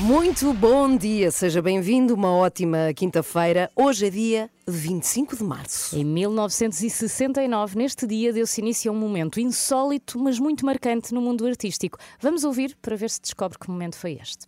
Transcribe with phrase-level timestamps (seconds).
[0.00, 3.68] Muito bom dia, seja bem-vindo, uma ótima quinta-feira.
[3.74, 5.98] Hoje é dia 25 de março.
[5.98, 11.44] Em 1969, neste dia, deu-se início a um momento insólito, mas muito marcante no mundo
[11.44, 11.98] artístico.
[12.20, 14.46] Vamos ouvir para ver se descobre que momento foi este.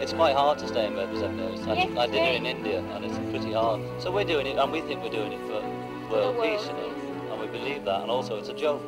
[0.00, 1.66] It's quite hard to stay in Memphis, I've noticed.
[1.66, 3.80] I, I did it in India, and it's pretty hard.
[4.00, 5.60] So we're doing it, and we think we're doing it for
[6.08, 8.80] world peace, you know, and we believe that, and also it's a joke.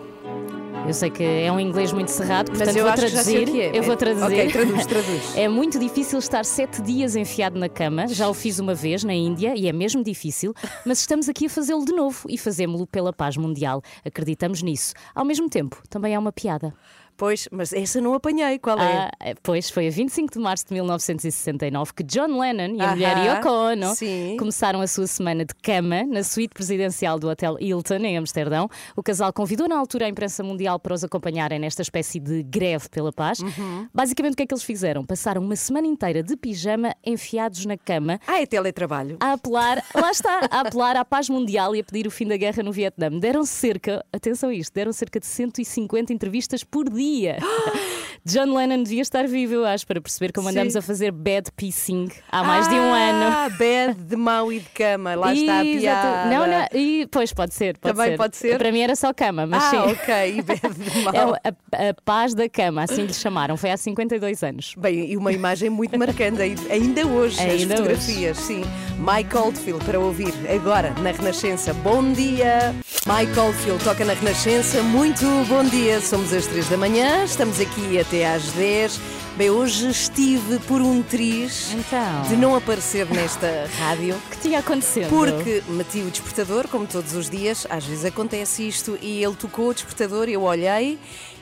[0.86, 3.60] Eu sei que é um inglês muito cerrado, portanto Mas eu vou traduzir.
[3.60, 3.78] é.
[3.78, 4.24] Eu vou traduzir.
[4.24, 5.36] Ok, traduz, traduz.
[5.36, 8.08] É muito difícil estar sete dias enfiado na cama.
[8.08, 10.52] Já o fiz uma vez na Índia e é mesmo difícil,
[10.84, 13.82] mas estamos aqui a fazê-lo de novo e fazemos-lo pela paz mundial.
[14.04, 14.94] Acreditamos nisso.
[15.14, 16.74] Ao mesmo tempo, também é uma piada.
[17.20, 19.10] Pois, mas essa não apanhei, qual é?
[19.20, 22.94] Ah, pois foi a 25 de março de 1969 que John Lennon e a Aham,
[22.94, 24.36] mulher Yoko Ono sim.
[24.38, 28.70] começaram a sua semana de cama na suíte presidencial do Hotel Hilton, em Amsterdão.
[28.96, 32.88] O casal convidou na altura a imprensa mundial para os acompanharem nesta espécie de greve
[32.88, 33.40] pela paz.
[33.40, 33.86] Uhum.
[33.92, 35.04] Basicamente, o que é que eles fizeram?
[35.04, 38.18] Passaram uma semana inteira de pijama enfiados na cama.
[38.26, 39.18] Ah, é teletrabalho.
[39.20, 42.38] A apelar, lá está, a apelar à paz mundial e a pedir o fim da
[42.38, 43.10] guerra no Vietnã.
[43.10, 47.38] Deram cerca, atenção a isto, deram cerca de 150 entrevistas por dia sabia.
[48.24, 50.54] John Lennon devia estar vivo, eu acho, para perceber como Sim.
[50.56, 53.24] andamos a fazer bad piecing há mais de um ano.
[53.34, 56.28] Ah, bad de mão e de cama, lá está a piada.
[56.30, 58.16] Não, não, e, pois pode ser, pode Também ser.
[58.16, 58.58] pode ser?
[58.58, 59.76] Para mim era só cama, mas Ah, sim.
[59.78, 61.14] ok, e bad de mão.
[61.42, 63.56] É a, a paz da cama, assim lhe chamaram.
[63.56, 64.74] Foi há 52 anos.
[64.76, 68.62] Bem, e uma imagem muito marcante, ai- ainda hoje, Ainda as fotografias, sim.
[68.98, 71.72] Mike Oldfield para ouvir agora na Renascença.
[71.72, 72.74] Bom dia!
[73.06, 74.82] Mike Oldfield toca na Renascença.
[74.82, 79.00] Muito bom dia, somos às 3 da manhã, estamos aqui até às 10.
[79.36, 82.22] Bem, hoje estive por um triz Então.
[82.28, 84.20] de não aparecer nesta rádio.
[84.28, 85.08] Que tinha acontecido?
[85.08, 89.68] Porque meti o despertador, como todos os dias, às vezes acontece isto, e ele tocou
[89.68, 90.98] o despertador, eu olhei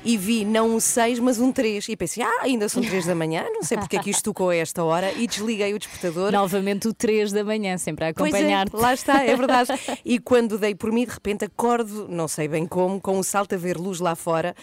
[0.09, 1.87] e vi não um 6, mas um 3.
[1.91, 4.49] E pensei, ah, ainda são 3 da manhã, não sei porque é que isto tocou
[4.49, 6.33] a esta hora, e desliguei o despertador.
[6.33, 8.75] Novamente o 3 da manhã, sempre a é, acompanhar-te.
[8.75, 9.69] lá está, é verdade.
[10.05, 13.55] E quando dei por mim, de repente acordo, não sei bem como, com um salto
[13.55, 14.55] a ver luz lá fora.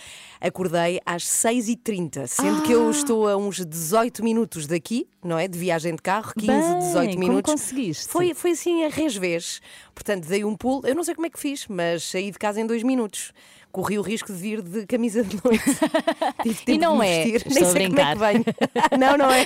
[0.42, 2.76] Acordei às 6h30, sendo que Ah!
[2.76, 5.48] eu estou a uns 18 minutos daqui, não é?
[5.48, 7.52] De viagem de carro, 15, Bem, 18 como minutos.
[7.52, 8.08] conseguiste?
[8.08, 9.62] Foi, foi assim a resvés.
[9.94, 12.60] Portanto, dei um pulo, eu não sei como é que fiz, mas saí de casa
[12.60, 13.32] em dois minutos.
[13.76, 15.64] Corri o risco de vir de camisa de noite.
[16.44, 17.28] Tive tempo E não de é.
[17.28, 18.18] Estou Nem a sei como é que brincar.
[18.18, 18.46] venho.
[18.98, 19.46] não, não é.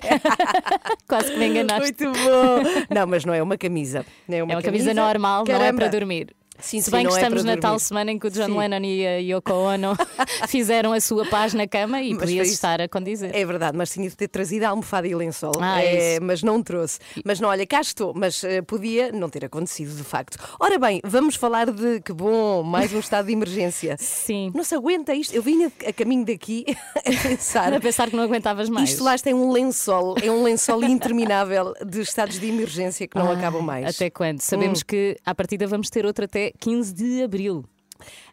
[1.10, 1.82] Quase que me enganaste.
[2.06, 2.94] Muito bom.
[2.94, 4.06] Não, mas não é uma camisa.
[4.30, 5.80] É uma, É uma camisa normal, não é Caramba.
[5.80, 6.36] para dormir.
[6.62, 8.58] Sim, Se bem que é estamos para na tal semana em que o John Sim.
[8.58, 9.96] Lennon e a Yoko Ono
[10.48, 12.54] fizeram a sua paz na cama e Mas isso.
[12.54, 13.36] estar a condizer.
[13.36, 15.54] É verdade, mas tinha de ter trazido a almofada e lençol.
[15.62, 17.00] Ah, É, mas não trouxe.
[17.26, 20.38] Mas não, olha, cá estou, mas eh, podia não ter acontecido de facto.
[20.60, 23.96] Ora bem, vamos falar de que bom, mais um estado de emergência.
[24.00, 24.52] Sim.
[24.54, 25.34] Não se aguenta isto.
[25.34, 26.66] Eu vinha a caminho daqui
[26.98, 27.74] a pensar.
[27.74, 28.90] A pensar que não aguentavas mais.
[28.92, 33.30] Isto lá tem um lençol, é um lençol interminável de estados de emergência que não
[33.30, 33.86] Ai, acabam mais.
[33.86, 34.40] Ah, Até quando?
[34.42, 37.66] Sabemos que à partida vamos ter outro até 15 de abril.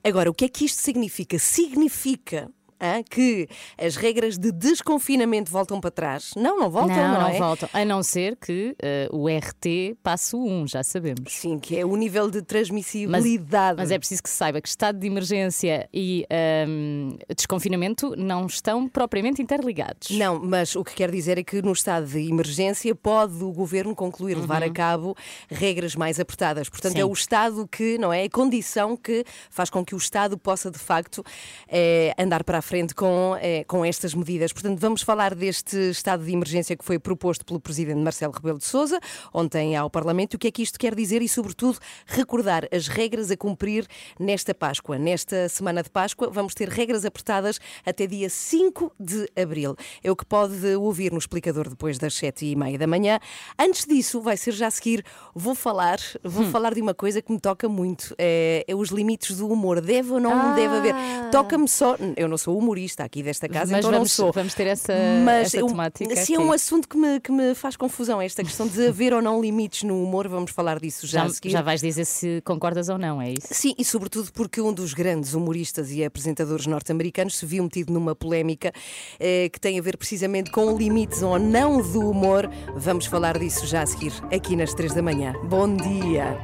[0.03, 1.38] Agora, o que é que isto significa?
[1.38, 2.50] Significa
[2.81, 3.48] hã, que
[3.78, 6.31] as regras de desconfinamento voltam para trás?
[6.37, 7.38] Não, não voltam, não, não, não é?
[7.38, 7.69] voltam.
[7.72, 11.32] A não ser que eh, o RT passe o 1, já sabemos.
[11.32, 13.76] Sim, que é o nível de transmissibilidade.
[13.78, 18.88] Mas é preciso que se saiba que estado de emergência e ahm, desconfinamento não estão
[18.88, 20.10] propriamente interligados.
[20.10, 23.94] Não, mas o que quer dizer é que no estado de emergência pode o governo
[23.94, 25.16] concluir levar a cabo
[25.50, 26.69] regras mais apertadas.
[26.69, 26.97] Portanto, Uhum.
[26.97, 27.03] Sim.
[27.03, 28.25] é o Estado que, não é?
[28.25, 31.25] A condição que faz com que o Estado possa, de facto,
[31.69, 34.53] eh, andar para a frente com, eh, com estas medidas.
[34.53, 38.65] Portanto, vamos falar deste estado de emergência que foi proposto pelo Presidente Marcelo Rebelo de
[38.65, 38.98] Sousa
[39.33, 40.34] ontem ao Parlamento.
[40.34, 43.86] O que é que isto quer dizer e, sobretudo, recordar as regras a cumprir
[44.18, 44.98] nesta Páscoa.
[44.98, 49.77] Nesta semana de Páscoa, vamos ter regras apertadas até dia 5 de abril.
[50.03, 53.21] É o que pode ouvir no explicador depois das 7 e meia da manhã.
[53.57, 57.33] Antes disso, vai ser já a seguir, vou falar, vou falar de uma coisa que
[57.33, 58.12] me toca muito.
[58.19, 59.80] É, é os limites do humor.
[59.80, 60.95] Deve ou não deve haver?
[61.30, 64.32] Toca-me só, eu não sou sou humorista aqui desta casa, Mas então vamos, não sou.
[64.32, 64.92] vamos ter essa,
[65.24, 66.14] Mas essa um- temática.
[66.16, 66.38] se é aqui.
[66.38, 69.82] um assunto que me, que me faz confusão, esta questão de haver ou não limites
[69.82, 73.32] no humor, vamos falar disso já, já, já vais dizer se concordas ou não, é
[73.32, 73.48] isso?
[73.50, 78.14] Sim, e sobretudo porque um dos grandes humoristas e apresentadores norte-americanos se viu metido numa
[78.14, 78.72] polémica
[79.20, 82.48] eh, que tem a ver precisamente com limites ou não do humor.
[82.74, 85.34] Vamos falar disso já a seguir, aqui nas três da manhã.
[85.44, 86.38] Bom dia!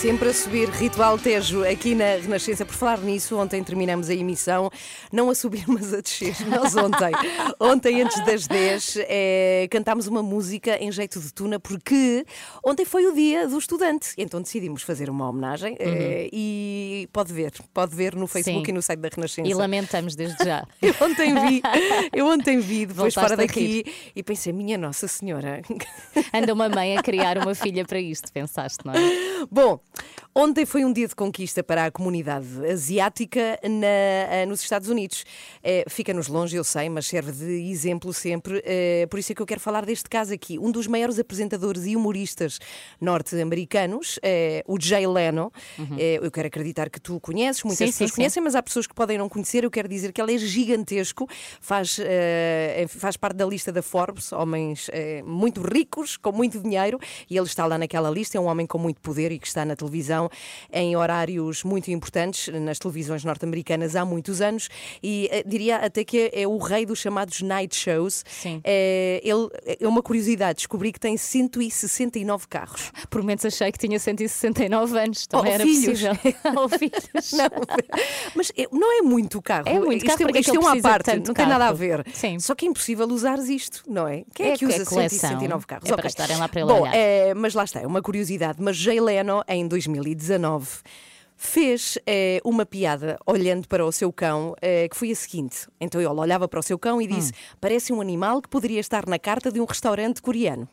[0.00, 2.64] Sempre a subir, Ritual Tejo aqui na Renascença.
[2.64, 4.70] Por falar nisso, ontem terminamos a emissão,
[5.12, 6.36] não a subir, mas a descer.
[6.46, 7.10] Nós ontem,
[7.58, 12.24] ontem antes das 10, eh, cantámos uma música em jeito de tuna, porque
[12.64, 14.10] ontem foi o dia do estudante.
[14.16, 18.64] Então decidimos fazer uma homenagem eh, e pode ver, pode ver no Facebook Uhum.
[18.66, 18.70] Sim.
[18.70, 19.48] e no site da Renascença.
[19.48, 20.64] E lamentamos desde já.
[20.80, 21.60] Eu ontem vi,
[22.12, 23.84] eu ontem vi depois Voltaste fora daqui
[24.14, 25.60] e pensei, minha Nossa Senhora.
[26.32, 28.98] Anda uma mãe a criar uma filha para isto, pensaste, não é?
[29.50, 29.80] Bom,
[30.40, 35.24] ontem foi um dia de conquista para a comunidade asiática na- eh, nos Estados Unidos.
[35.62, 38.62] Eh, Fica-nos longe, eu sei, mas serve de exemplo sempre.
[38.64, 40.58] eh, Por isso é que eu quero falar deste caso aqui.
[40.58, 42.58] Um dos maiores apresentadores e humoristas
[43.00, 45.52] norte-americanos, eh, o Jay Leno.
[45.98, 47.86] Eh, Eu quero acreditar que tu o conheces, muitas Uhum.
[47.86, 48.16] Sim, pessoas sim, sim.
[48.20, 49.64] conhecem, mas há pessoas que podem não conhecer.
[49.64, 51.26] Eu quero dizer que ele é gigantesco,
[51.60, 51.98] faz,
[52.88, 54.88] faz parte da lista da Forbes, homens
[55.24, 56.98] muito ricos, com muito dinheiro,
[57.28, 58.36] e ele está lá naquela lista.
[58.36, 60.27] É um homem com muito poder e que está na televisão
[60.72, 64.68] em horários muito importantes, nas televisões norte-americanas há muitos anos,
[65.02, 68.24] e eh, diria até que é, é o rei dos chamados night shows.
[68.28, 68.60] Sim.
[68.64, 69.48] Eh, ele,
[69.80, 72.90] é uma curiosidade, descobri que tem 169 carros.
[73.10, 76.00] Por momentos achei que tinha 169 anos, também Oh, era filhos.
[76.02, 76.34] possível.
[76.56, 77.32] Ou filhos.
[77.32, 77.48] Não,
[78.34, 79.64] mas é- não é muito carro.
[79.68, 81.72] É muito isto carro, é, porque é isto é uma parte, não tem nada a
[81.72, 82.04] ver.
[82.12, 82.38] Sim.
[82.38, 84.24] Só que é impossível usares isto, não é?
[84.34, 85.18] Quem é, É que usa é coleção.
[85.30, 85.90] 169 carros?
[85.90, 88.58] É para estarem lá para ele Bom, eh, mas lá está, é uma curiosidade.
[88.60, 89.66] Mas Jay Leno, em
[90.18, 90.82] 2019,
[91.36, 95.68] fez eh, uma piada olhando para o seu cão, eh, que foi a seguinte.
[95.80, 97.56] Então ele olhava para o seu cão e disse: Hum.
[97.60, 100.68] Parece um animal que poderia estar na carta de um restaurante coreano.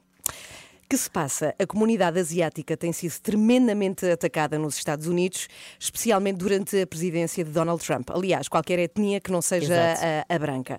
[0.88, 1.56] Que se passa?
[1.58, 5.48] A comunidade asiática tem sido tremendamente atacada nos Estados Unidos,
[5.80, 8.12] especialmente durante a presidência de Donald Trump.
[8.12, 9.74] Aliás, qualquer etnia que não seja
[10.30, 10.78] a, a branca.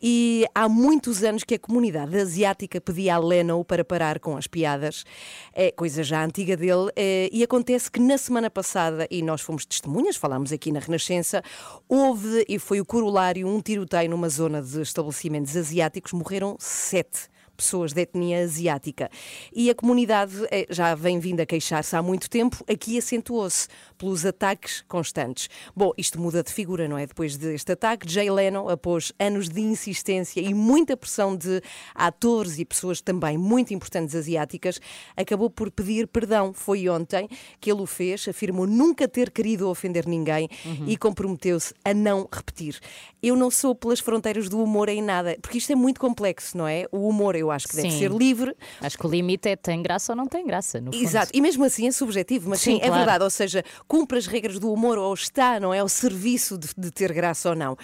[0.00, 4.46] E há muitos anos que a comunidade asiática pedia a Leno para parar com as
[4.46, 5.04] piadas,
[5.52, 9.66] é coisa já antiga dele, eh, e acontece que na semana passada, e nós fomos
[9.66, 11.42] testemunhas, falámos aqui na Renascença,
[11.86, 17.31] houve, e foi o corolário, um tiroteio numa zona de estabelecimentos asiáticos, morreram sete
[17.62, 19.08] pessoas de etnia asiática.
[19.52, 24.26] E a comunidade eh, já vem vindo a queixar-se há muito tempo, aqui acentuou-se pelos
[24.26, 25.48] ataques constantes.
[25.74, 27.06] Bom, isto muda de figura, não é?
[27.06, 31.62] Depois deste ataque, Jay Leno, após anos de insistência e muita pressão de
[31.94, 34.80] atores e pessoas também muito importantes asiáticas,
[35.16, 36.52] acabou por pedir perdão.
[36.52, 37.28] Foi ontem
[37.60, 40.48] que ele o fez, afirmou nunca ter querido ofender ninguém
[40.86, 42.80] e comprometeu-se a não repetir.
[43.22, 46.66] Eu não sou pelas fronteiras do humor em nada, porque isto é muito complexo, não
[46.66, 46.86] é?
[46.90, 47.98] O humor eu acho que deve Sim.
[47.98, 51.02] ser livre, Acho que o limite é tem graça ou não tem graça, no fundo.
[51.02, 52.94] Exato, e mesmo assim é subjetivo, mas sim, Sim, é claro.
[52.96, 55.80] verdade, ou seja, cumpre as regras do humor ou está, não é?
[55.80, 57.76] Ao serviço de, de ter graça ou não.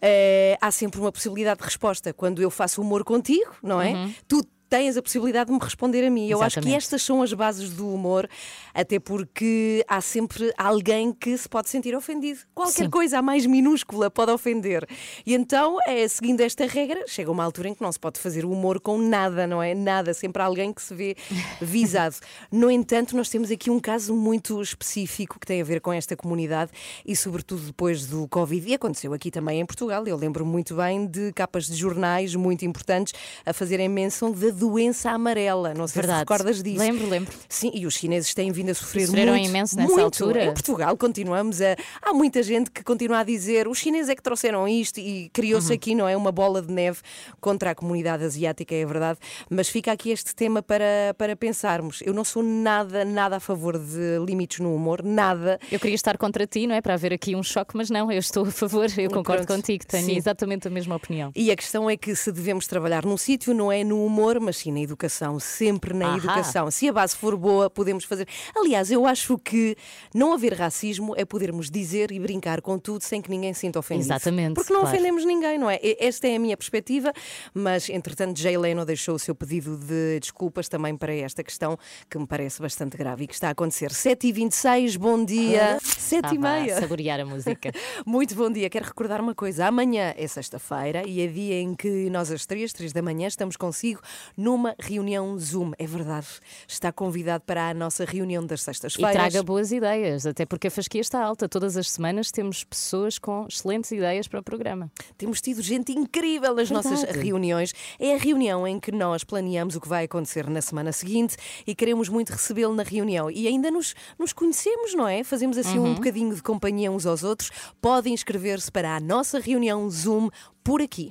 [0.00, 2.12] Eh, há sempre uma possibilidade de resposta.
[2.12, 4.10] Quando eu faço humor contigo, não é?
[4.28, 6.28] Tu tens a possibilidade de me responder a mim.
[6.28, 8.28] Eu acho que estas são as bases do humor,
[8.74, 12.40] até porque há sempre alguém que se pode sentir ofendido.
[12.54, 12.90] Qualquer Sim.
[12.90, 14.86] coisa, a mais minúscula, pode ofender.
[15.24, 18.44] E então, é, seguindo esta regra, chega uma altura em que não se pode fazer
[18.44, 19.74] humor com nada, não é?
[19.74, 21.16] Nada, sempre há alguém que se vê
[21.60, 22.16] visado.
[22.52, 26.16] No entanto, nós temos aqui um caso muito específico que tem a ver com esta
[26.16, 26.70] comunidade
[27.06, 28.68] e, sobretudo, depois do Covid.
[28.68, 30.06] E aconteceu aqui também em Portugal.
[30.06, 33.14] Eu lembro muito bem de capas de jornais muito importantes
[33.46, 35.72] a fazerem menção da doença amarela.
[35.74, 36.18] Não sei se Verdade.
[36.20, 36.78] recordas disso.
[36.78, 37.32] Lembro, lembro.
[37.48, 39.48] Sim, e os chineses têm vindo a sofrer Sofreram muito.
[39.48, 40.04] imenso nessa muito.
[40.04, 40.44] altura.
[40.46, 41.76] Em Portugal continuamos a.
[42.02, 45.68] Há muita gente que continua a dizer os chineses é que trouxeram isto e criou-se
[45.68, 45.74] Uhum.
[45.74, 46.16] aqui, não é?
[46.16, 46.98] Uma bola de neve
[47.40, 49.18] contra a comunidade asiática, é verdade.
[49.50, 52.00] Mas fica aqui este tema para, para pensarmos.
[52.04, 55.58] Eu não sou nada, nada a favor de limites no humor, nada.
[55.70, 56.80] Eu queria estar contra ti, não é?
[56.80, 59.60] Para haver aqui um choque, mas não, eu estou a favor, eu concordo Pronto.
[59.60, 60.16] contigo, tenho Sim.
[60.16, 61.30] exatamente a mesma opinião.
[61.36, 64.56] E a questão é que se devemos trabalhar num sítio, não é no humor, mas
[64.56, 65.38] sim na educação.
[65.38, 66.16] Sempre na Ahá.
[66.16, 66.70] educação.
[66.70, 68.26] Se a base for boa, podemos fazer.
[68.56, 69.76] Aliás, eu acho que
[70.14, 73.78] não haver racismo é podermos dizer e brincar com tudo sem que ninguém se sinta
[73.78, 74.06] ofendido.
[74.06, 74.94] Exatamente, Porque não claro.
[74.94, 75.78] ofendemos ninguém, não é?
[76.00, 77.12] Esta é a minha perspectiva,
[77.52, 81.78] mas entretanto, Jay Leno deixou o seu pedido de desculpas também para esta questão
[82.08, 83.90] que me parece bastante grave e que está a acontecer.
[83.90, 85.76] 7h26, bom dia.
[85.76, 86.72] Estava 7h30.
[86.72, 87.70] a saborear a música.
[88.06, 88.70] Muito bom dia.
[88.70, 89.66] Quero recordar uma coisa.
[89.66, 93.54] Amanhã é sexta-feira e é dia em que nós, às três, três da manhã, estamos
[93.58, 94.00] consigo
[94.38, 95.72] numa reunião Zoom.
[95.76, 96.28] É verdade.
[96.68, 99.12] Está convidado para a nossa reunião das E sextas-feiras.
[99.12, 101.48] traga boas ideias, até porque a fasquia está alta.
[101.48, 104.88] Todas as semanas temos pessoas com excelentes ideias para o programa.
[105.16, 107.26] Temos tido gente incrível nas nossas Verdade.
[107.26, 107.74] reuniões.
[107.98, 111.74] É a reunião em que nós planeamos o que vai acontecer na semana seguinte e
[111.74, 113.28] queremos muito recebê-lo na reunião.
[113.28, 115.24] E ainda nos, nos conhecemos, não é?
[115.24, 117.50] Fazemos assim um bocadinho de companhia uns aos outros.
[117.80, 120.30] Podem inscrever-se para a nossa reunião Zoom
[120.62, 121.10] por aqui.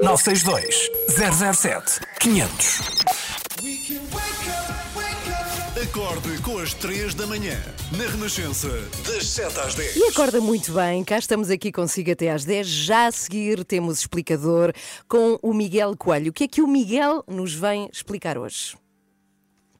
[0.00, 2.80] 962 007 500.
[5.82, 7.56] Acorde com as 3 da manhã,
[7.96, 8.68] na Renascença,
[9.04, 9.96] das 7 às 10.
[9.96, 12.66] E acorda muito bem, cá estamos aqui consigo até às 10.
[12.66, 14.72] Já a seguir temos explicador
[15.08, 16.30] com o Miguel Coelho.
[16.30, 18.76] O que é que o Miguel nos vem explicar hoje?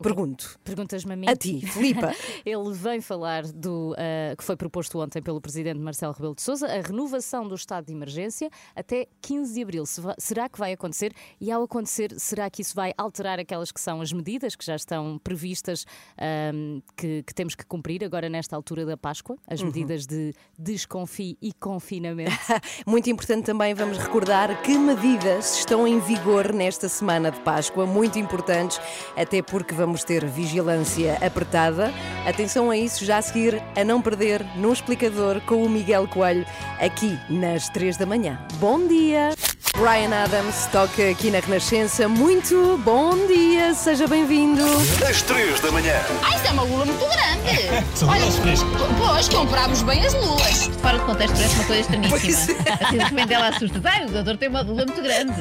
[0.01, 0.59] Pergunto.
[0.63, 1.29] Perguntas-me a mim?
[1.29, 2.13] A ti, Filipa.
[2.47, 6.67] Ele vem falar do ah, que foi proposto ontem pelo presidente Marcelo Rebelo de Sousa,
[6.67, 9.87] a renovação do estado de emergência até 15 de abril.
[9.87, 11.13] Se será que vai acontecer?
[11.41, 14.77] E ao acontecer, será que isso vai alterar aquelas que são as medidas que já
[14.77, 15.85] estão previstas
[16.17, 19.37] ahm, que, que temos que cumprir agora nesta altura da Páscoa?
[19.47, 22.31] As medidas de desconfio e confinamento.
[22.87, 28.19] Muito importante também, vamos recordar que medidas estão em vigor nesta semana de Páscoa, muito
[28.19, 28.81] importantes,
[29.17, 31.93] até porque vamos ter vigilância apertada.
[32.27, 36.47] Atenção a isso, já a seguir, a não perder no explicador com o Miguel Coelho,
[36.79, 38.39] aqui nas 3 da manhã.
[38.61, 39.31] Bom dia!
[39.77, 42.09] Ryan Adams toca aqui na Renascença.
[42.09, 44.63] Muito bom dia, seja bem-vindo.
[45.09, 45.95] Às 3 da manhã.
[46.23, 47.29] Ah, isso é uma lula muito grande.
[48.09, 48.25] Olha,
[48.99, 50.71] pois, comprámos bem as lulas.
[50.83, 52.19] Fora de contexto parece uma coisa estranhíssima.
[52.19, 53.81] Pois Assim, de repente ela assusta.
[53.85, 55.35] Ai, o doutor tem uma lula muito grande.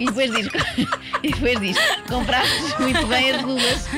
[0.00, 0.48] E depois diz,
[1.22, 1.76] e depois diz
[2.08, 3.88] comprámos muito bem as lulas.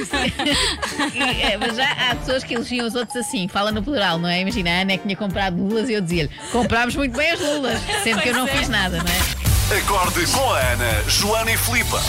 [1.15, 4.29] E, é, mas já há pessoas que elogiam os outros assim, fala no plural, não
[4.29, 4.41] é?
[4.41, 7.41] Imagina, a Ana é que tinha comprado lulas e eu dizia-lhe, comprámos muito bem as
[7.41, 9.30] lulas, sendo que eu não fiz nada, não é?
[9.73, 12.01] Acorde com a Ana, Joana e Filipa.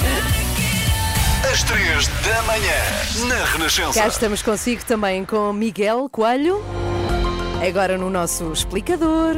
[1.51, 4.01] Às 3 da manhã, na Renascença.
[4.01, 6.63] Cá estamos consigo também com Miguel Coelho,
[7.63, 9.35] agora no nosso explicador.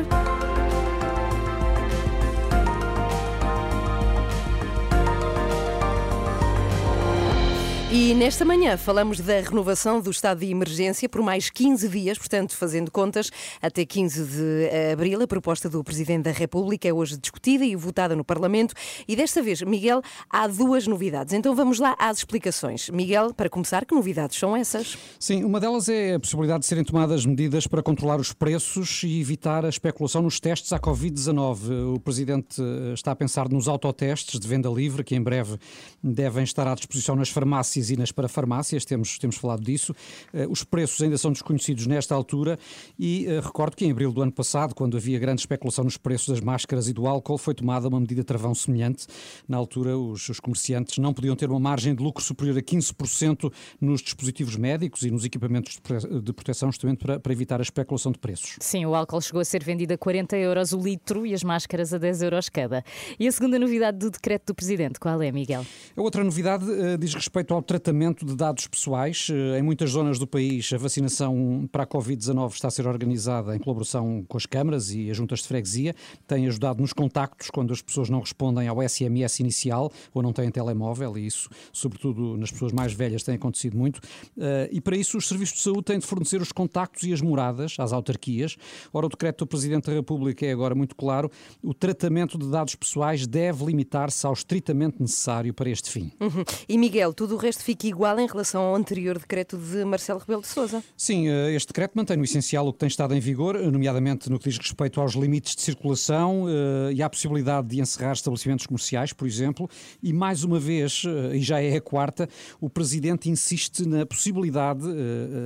[7.96, 12.58] E nesta manhã falamos da renovação do estado de emergência por mais 15 dias, portanto,
[12.58, 13.30] fazendo contas,
[13.62, 15.22] até 15 de abril.
[15.22, 18.74] A proposta do Presidente da República é hoje discutida e votada no Parlamento.
[19.08, 21.36] E desta vez, Miguel, há duas novidades.
[21.36, 22.90] Então vamos lá às explicações.
[22.90, 24.98] Miguel, para começar, que novidades são essas?
[25.20, 29.22] Sim, uma delas é a possibilidade de serem tomadas medidas para controlar os preços e
[29.22, 31.94] evitar a especulação nos testes à Covid-19.
[31.94, 35.60] O Presidente eh, está a pensar nos autotestes de venda livre, que em breve
[36.04, 39.94] devem estar à disposição nas farmácias e nas parafarmácias, temos, temos falado disso.
[40.34, 42.58] Eh, Os preços ainda são desconhecidos nesta altura
[42.98, 46.28] e eh, recordo que em abril do ano passado, quando havia grande especulação nos preços
[46.30, 49.08] das máscaras e do álcool, foi tomada uma medida travão semelhante.
[49.48, 53.52] Na altura, os, os comerciantes não podiam ter uma margem de lucro superior a 15%
[53.80, 57.64] nos dispositivos médicos e nos equipamentos de prote- de proteção, justamente para, para evitar a
[57.64, 58.56] especulação de preços.
[58.60, 61.94] Sim, o álcool chegou a ser vendido a 40 euros o litro e as máscaras
[61.94, 62.84] a 10 euros cada.
[63.20, 65.66] E a segunda novidade do decreto do Presidente, qual é, Miguel?
[65.96, 69.30] A outra novidade eh, diz respeito ao tratamento de dados pessoais.
[69.32, 73.56] Eh, em muitas zonas do país, a vacinação para a Covid-19 está a ser organizada
[73.56, 75.96] em colaboração com as câmaras e as juntas de freguesia.
[76.28, 80.52] Tem ajudado nos contactos quando as pessoas não respondem ao SMS inicial ou não têm
[80.52, 84.00] telemóvel, e isso, sobretudo nas pessoas mais velhas, tem acontecido muito.
[84.40, 87.22] Eh, E para isso, os serviços de saúde têm de fornecer os contactos e as
[87.22, 88.56] moradas às autarquias.
[88.94, 91.32] Ora, o decreto do Presidente da República é agora muito claro:
[91.64, 96.12] o tratamento de dados pessoais deve limitar-se ao estritamente necessário para este fim.
[96.20, 96.44] Uhum.
[96.70, 100.42] E Miguel, tudo o resto fica igual em relação ao anterior decreto de Marcelo Rebelo
[100.42, 100.84] de Sousa.
[100.98, 104.30] Sim, eh, este decreto mantém no essencial o que tem estado em vigor, eh, nomeadamente
[104.30, 108.66] no que diz respeito aos limites de circulação eh, e à possibilidade de encerrar estabelecimentos
[108.66, 109.70] comerciais, por exemplo.
[110.02, 111.04] E mais uma vez,
[111.34, 112.28] e já é a quarta,
[112.60, 114.86] o Presidente insiste na possibilidade,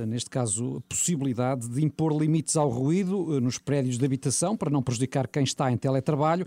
[0.06, 5.28] neste caso, possibilidade de impor limites ao ruído nos prédios de habitação para não prejudicar
[5.28, 6.46] quem está em teletrabalho,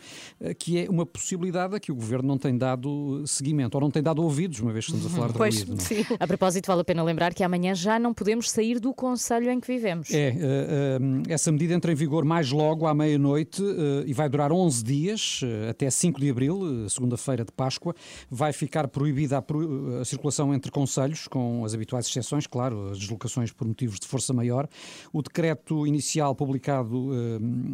[0.58, 4.02] que é uma possibilidade a que o Governo não tem dado seguimento, ou não tem
[4.02, 5.76] dado ouvidos, uma vez que estamos a falar de Pois, ruído.
[6.10, 6.18] não é?
[6.24, 9.60] A propósito, vale a pena lembrar que amanhã já não podemos sair do Conselho em
[9.60, 10.10] que vivemos.
[10.12, 11.00] É, eh, eh,
[11.34, 15.42] essa medida entra em vigor mais logo à meia-noite eh, e vai durar 11 dias,
[15.70, 17.96] até 5 de abril, segunda-feira de Páscoa.
[18.30, 23.00] Vai ficar proibida a, pro- a circulação entre conselhos, com as habituais exceções, claro, as
[23.00, 24.68] deslocações por motivos de força maior.
[25.14, 27.10] O decreto inicial, publicado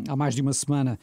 [0.07, 0.99] há mais de uma semana,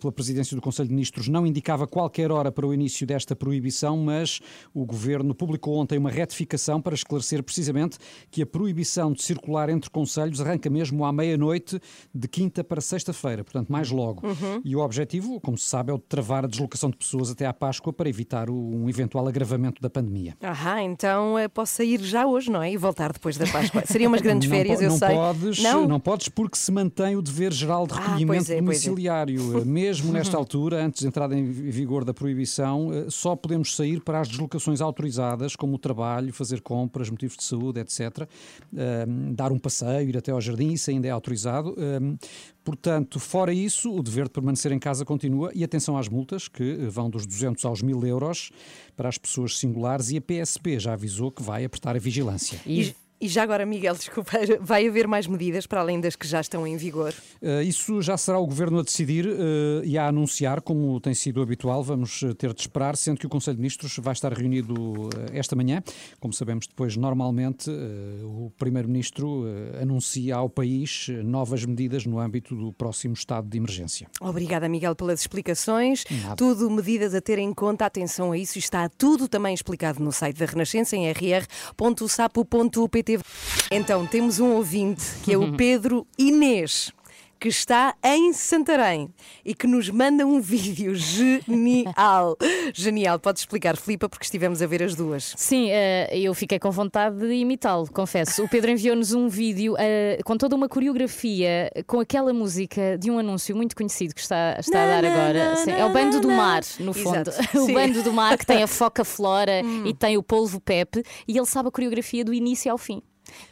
[0.00, 3.96] pela presidência do Conselho de Ministros não indicava qualquer hora para o início desta proibição,
[3.96, 4.40] mas
[4.74, 7.98] o governo publicou ontem uma retificação para esclarecer precisamente
[8.30, 11.80] que a proibição de circular entre conselhos arranca mesmo à meia-noite
[12.14, 14.26] de quinta para sexta-feira, portanto, mais logo.
[14.26, 14.60] Uhum.
[14.64, 17.46] E o objetivo, como se sabe, é o de travar a deslocação de pessoas até
[17.46, 20.36] à Páscoa para evitar um eventual agravamento da pandemia.
[20.42, 22.72] Ahá, então eh, posso sair já hoje, não é?
[22.72, 23.82] E voltar depois da Páscoa.
[23.86, 25.08] Seriam umas grandes não férias, po- eu não sei.
[25.14, 26.00] Podes, não?
[26.00, 28.90] podes porque se mantém o dever geral de Ah, recolhimento pois é, pois é.
[29.68, 34.20] Mesmo nesta altura, antes de entrada em vigor da proibição, eh, só podemos sair para
[34.20, 38.26] as deslocações autorizadas, como o trabalho, fazer compras, motivos de saúde, etc.
[38.74, 41.76] Ahm, dar um passeio, ir até ao jardim, isso ainda é autorizado.
[41.78, 42.16] Ahm,
[42.68, 46.62] Portanto, fora isso, o dever de permanecer em casa continua e atenção às multas, que
[46.62, 48.50] eh, vão dos 200 aos 1000 euros
[48.94, 52.60] para as pessoas singulares e a PSP já avisou que vai apertar a vigilância.
[52.66, 56.40] E, e já agora, Miguel, desculpa, vai haver mais medidas para além das que já
[56.40, 57.12] estão em vigor?
[57.42, 61.42] Uh, Isso já será o Governo a decidir uh, e a anunciar, como tem sido
[61.42, 61.82] habitual.
[61.82, 65.10] Vamos uh, ter de esperar, sendo que o Conselho de Ministros vai estar reunido uh,
[65.32, 65.82] esta manhã.
[66.20, 67.70] Como sabemos, depois, normalmente,
[68.24, 69.44] o Primeiro-Ministro
[69.80, 74.08] anuncia ao país novas medidas no âmbito do próximo estado de emergência.
[74.20, 76.04] Obrigada, Miguel, pelas explicações.
[76.10, 76.36] Nada.
[76.36, 77.86] Tudo medidas a ter em conta.
[77.86, 78.58] Atenção a isso.
[78.58, 83.07] Está tudo também explicado no site da Renascença em rr.sapo.pt.
[83.70, 86.92] Então, temos um ouvinte que é o Pedro Inês.
[87.40, 89.08] Que está em Santarém
[89.44, 92.36] e que nos manda um vídeo genial.
[92.74, 95.34] Genial, pode explicar, Filipa, porque estivemos a ver as duas.
[95.36, 98.42] Sim, eh, eu fiquei com vontade de imitá-lo, confesso.
[98.42, 103.18] O Pedro enviou-nos um vídeo eh, com toda uma coreografia, com aquela música de um
[103.18, 105.54] anúncio muito conhecido que está, está a dar agora.
[105.70, 106.28] é o Bando do.
[106.28, 107.30] Mar, no fundo.
[107.30, 107.72] Exato, O.
[107.72, 109.86] Bando do Mar que tem a foca Flora Hum.
[109.86, 113.02] e tem o polvo Pepe e ele sabe a coreografia do início ao fim.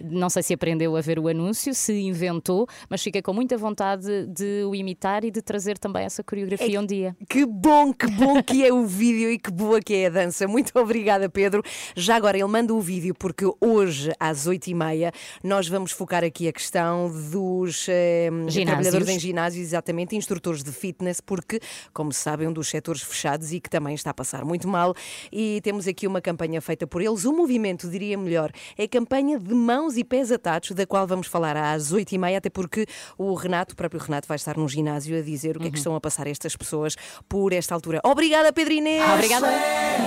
[0.01, 4.27] Não sei se aprendeu a ver o anúncio, se inventou, mas fiquei com muita vontade
[4.27, 7.17] de o imitar e de trazer também essa coreografia um dia.
[7.29, 10.47] Que bom, que bom que é o vídeo e que boa que é a dança.
[10.47, 11.63] Muito obrigada, Pedro.
[11.95, 16.25] Já agora ele manda o vídeo porque hoje, às oito e meia, nós vamos focar
[16.25, 18.31] aqui a questão dos eh,
[18.65, 21.61] trabalhadores em ginásios, exatamente, instrutores de fitness, porque,
[21.93, 24.95] como sabem, um dos setores fechados e que também está a passar muito mal.
[25.33, 27.25] E temos aqui uma campanha feita por eles.
[27.25, 31.27] O movimento, diria melhor, é a campanha de mãos e pés atados, da qual vamos
[31.27, 32.87] falar às oito e meia, até porque
[33.19, 35.79] o Renato, o próprio Renato, vai estar num ginásio a dizer o que é que
[35.79, 36.95] estão a passar estas pessoas
[37.29, 38.01] por esta altura.
[38.05, 39.03] Obrigada, Pedro Inês!
[39.13, 39.49] Obrigada.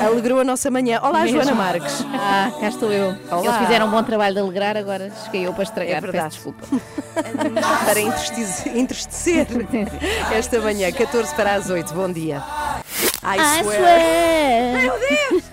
[0.05, 0.99] Alegrou a nossa manhã.
[1.03, 1.41] Olá, Mesmo.
[1.41, 2.05] Joana Marques.
[2.13, 3.15] Ah, cá estou eu.
[3.29, 3.43] Olá.
[3.43, 5.97] Eles fizeram um bom trabalho de alegrar, agora cheguei eu para estragar.
[5.97, 6.39] É verdade.
[6.39, 6.67] Peço desculpa.
[7.85, 7.99] Para
[8.79, 9.47] entristecer,
[10.31, 11.93] esta manhã, 14 para as 8.
[11.93, 12.41] Bom dia.
[13.23, 15.43] I swear.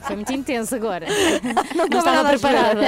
[0.00, 1.06] Foi muito intenso agora.
[1.74, 2.80] Não, Não estava preparada.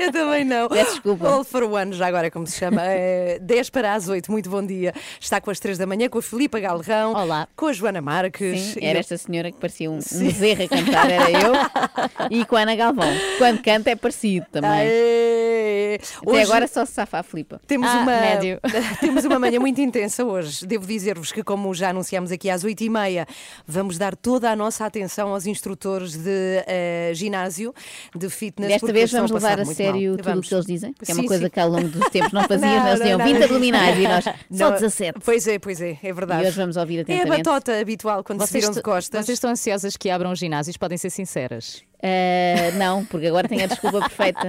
[0.00, 0.68] Eu também não.
[0.68, 1.28] Peço desculpa.
[1.28, 2.82] All for one, já agora como se chama.
[2.84, 4.92] É, 10 para as 8, muito bom dia.
[5.18, 7.12] Está com as 3 da manhã, com a Filipa Galrão.
[7.14, 7.48] Olá.
[7.56, 8.60] Com a Joana Marques.
[8.60, 11.52] Sim, era eu- esta senhora que parecia um, um bezerro a cantar, era eu.
[12.30, 13.10] E com a Ana Galvão.
[13.38, 14.70] Quando canta é parecido também.
[14.70, 15.98] Aê!
[16.22, 17.60] Até Hoje agora só se safa a flipa.
[17.66, 18.60] Temos, Ah, uma, médio.
[19.00, 20.66] temos uma manhã muito intensa hoje.
[20.66, 23.26] Devo dizer-vos que, como já anunciámos aqui às 8h30,
[23.66, 27.74] vamos dar toda a nossa atenção aos instrutores de eh, ginásio,
[28.14, 28.68] de fitness.
[28.70, 30.18] Desta vez vamos levar a sério mal.
[30.18, 31.50] tudo o que eles dizem, que é uma coisa sim.
[31.50, 32.76] que ao longo dos tempos não fazíamos.
[32.76, 33.44] Não, Nós não, 20 não.
[33.44, 35.20] abdominais e nós só Não, 17.
[35.24, 36.44] Pois é, pois é, é verdade.
[36.44, 37.42] E hoje vamos ouvir É a atentamente.
[37.44, 39.24] batota habitual quando se viram de costas.
[39.26, 40.76] vocês estão ansiosas que abram os ginásios?
[40.76, 41.82] Podem ser sinceras.
[42.02, 44.48] Ah, não, porque agora tenho a desculpa perfeita.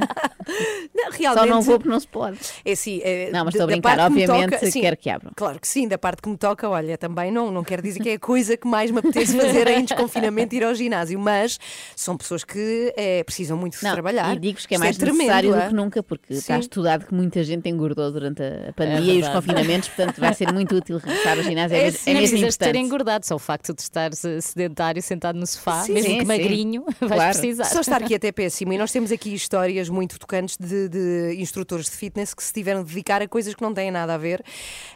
[0.95, 2.37] Não, Só realmente, não vou porque não se pode.
[2.63, 3.97] É assim, é, Não, mas estou a brincar.
[3.97, 5.31] parte que Obviamente toca- sim, quero que abram.
[5.35, 8.09] Claro que sim, da parte que me toca, olha, também não, não quero dizer que
[8.09, 11.59] é a coisa que mais me apetece fazer em desconfinamento ir ao ginásio, mas
[11.95, 14.35] são pessoas que eh, precisam muito de Não, trabalhar.
[14.35, 15.63] e digo-vos que é Isto mais tremendo, necessário é?
[15.63, 16.59] do que nunca, porque está Sim.
[16.61, 20.51] estudado que muita gente engordou durante a a pandemia e os confinamentos, portanto vai ser
[20.51, 21.75] muito útil regressar ao ginásio.
[21.75, 22.85] É, É mesmo- sim, é mesmo precisas ter importante.
[22.85, 26.27] engordado, só o facto de estar sedentário sentado no sofá, Sim, mesmo sim, que sim.
[26.27, 27.37] magrinho, vais Claro.
[27.41, 27.65] Precisar.
[27.65, 28.71] Só estar aqui até é péssimo.
[28.73, 32.83] E nós temos aqui histórias muito tocantes de, de instrutores de fitness que se tiveram
[32.83, 34.43] de dedicar a coisas que não têm nada a ver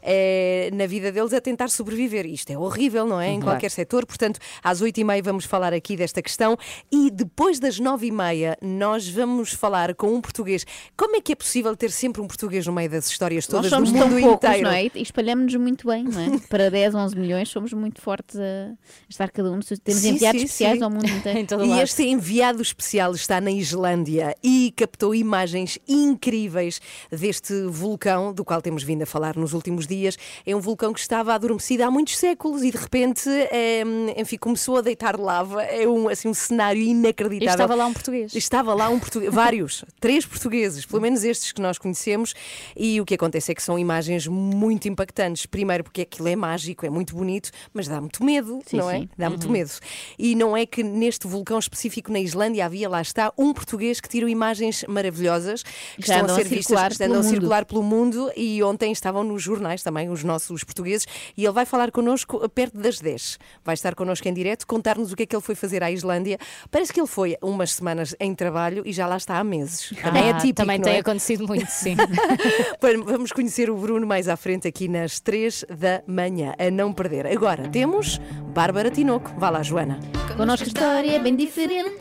[0.02, 2.26] eh, na vida deles a tentar sobreviver.
[2.26, 3.30] Isto é horrível, não é?
[3.30, 3.56] Em Claro.
[3.58, 4.06] qualquer setor.
[4.06, 6.58] Portanto, às oito e meia vamos falar aqui desta questão
[6.92, 10.66] e depois das nove e meia nós vamos falar com um português.
[10.98, 13.70] Como é que é possível ter sempre um português no meio das histórias Nós todas
[13.70, 14.64] somos do tão mundo poucos, inteiro?
[14.68, 14.86] não é?
[14.94, 16.40] E espalhamos-nos muito bem, não é?
[16.50, 18.74] Para 10, 11 milhões somos muito fortes a
[19.10, 19.60] estar cada um.
[19.60, 20.84] Temos Sim, enviados sim, especiais sim.
[20.84, 21.36] ao mundo inteiro.
[21.56, 21.82] E lado.
[21.82, 28.62] este enviado enviado especial está na Islândia e captou imagens incríveis deste vulcão, do qual
[28.62, 30.18] temos vindo a falar nos últimos dias.
[30.46, 33.84] É um vulcão que estava adormecido há muitos séculos e de repente, é,
[34.18, 35.64] enfim, começou a deitar lava.
[35.64, 37.48] É um, assim, um cenário inacreditável.
[37.48, 38.36] E estava lá um português.
[38.36, 42.34] Estava lá um português, vários, três portugueses, pelo menos estes que nós conhecemos.
[42.76, 45.46] E o que acontece é que são imagens muito impactantes.
[45.46, 49.00] Primeiro, porque aquilo é mágico, é muito bonito, mas dá muito medo, Sim, não é?
[49.00, 49.10] sim.
[49.18, 49.72] Dá muito medo.
[50.20, 54.10] E não é que neste vulcão específico na Islândia havia, lá está, um português que
[54.10, 55.72] tirou imagens maravilhosas que
[56.06, 57.32] Já estão a andam a ser vistas, circular que andam pelo a mundo.
[57.32, 61.08] circular pelo mundo e ontem estavam nos jornais também, os nossos portugueses,
[61.38, 63.38] e ele vai falar connosco perto das 10.
[63.64, 66.38] Vai estar connosco em direto, contar-nos o que é que ele foi fazer à Islândia.
[66.70, 69.94] Parece que ele foi umas semanas em trabalho e já lá está há meses.
[70.02, 71.00] Também é Ah, típico, Também tem é?
[71.00, 71.96] acontecido muito, sim.
[73.06, 77.28] Vamos conhecer o Bruno mais à frente aqui nas 3 da manhã, a não perder.
[77.28, 78.20] Agora temos
[78.54, 79.32] Bárbara Tinoco.
[79.38, 80.00] Vá lá, Joana.
[80.38, 81.98] Connosco a história é bem diferente.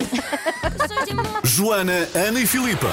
[1.44, 2.88] Joana, Ana e Filipa.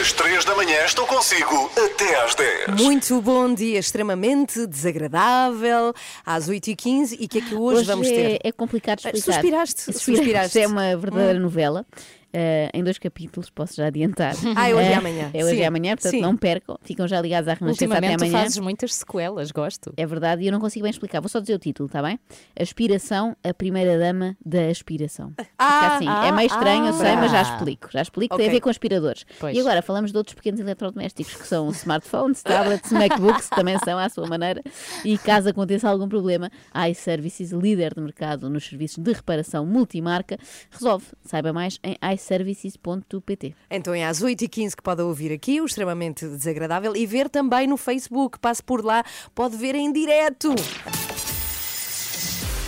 [0.00, 2.80] Às 3 da manhã estou consigo até às 10.
[2.80, 7.16] Muito bom dia, extremamente desagradável, às 8h15.
[7.18, 8.40] E o que é que hoje, Hoje vamos é, ter?
[8.44, 9.32] é complicado de explicar.
[9.32, 10.46] Suspiraste, suspiraste.
[10.46, 11.86] Isto é uma verdadeira novela.
[12.32, 14.34] Eh, em dois capítulos, posso já adiantar.
[14.56, 15.30] Ah, é hoje e Eh, amanhã.
[15.34, 16.20] É hoje e amanhã, portanto Sim.
[16.20, 16.78] não percam.
[16.82, 18.32] Ficam já ligados à Renascença até amanhã.
[18.32, 19.92] fazes muitas sequelas, gosto.
[19.96, 21.20] É verdade, e eu não consigo bem explicar.
[21.20, 22.18] Vou só dizer o título, está bem?
[22.58, 25.32] Aspiração, a primeira dama da aspiração.
[25.58, 26.06] Ah, assim.
[26.08, 27.42] ah, é meio estranho, eu sei, mas já ah.
[27.42, 27.88] explico.
[27.90, 28.44] Já explico, Ok.
[28.44, 29.24] tem a ver com aspiradores.
[29.40, 29.56] Pois.
[29.56, 34.08] E agora falamos de outros pequenos eletrodomésticos, que são smartphones, tablets, MacBooks, também são à
[34.08, 34.62] sua maneira.
[35.04, 40.38] E caso aconteça algum problema, a iServices, líder de mercado nos serviços de reparação multimarca,
[40.70, 41.06] resolve.
[41.24, 43.54] Saiba mais em iServices.pt.
[43.70, 47.76] Então é às 8h15 que pode ouvir aqui, o extremamente desagradável, e ver também no
[47.76, 48.38] Facebook.
[48.38, 49.04] Passe por lá,
[49.34, 50.54] pode ver em direto.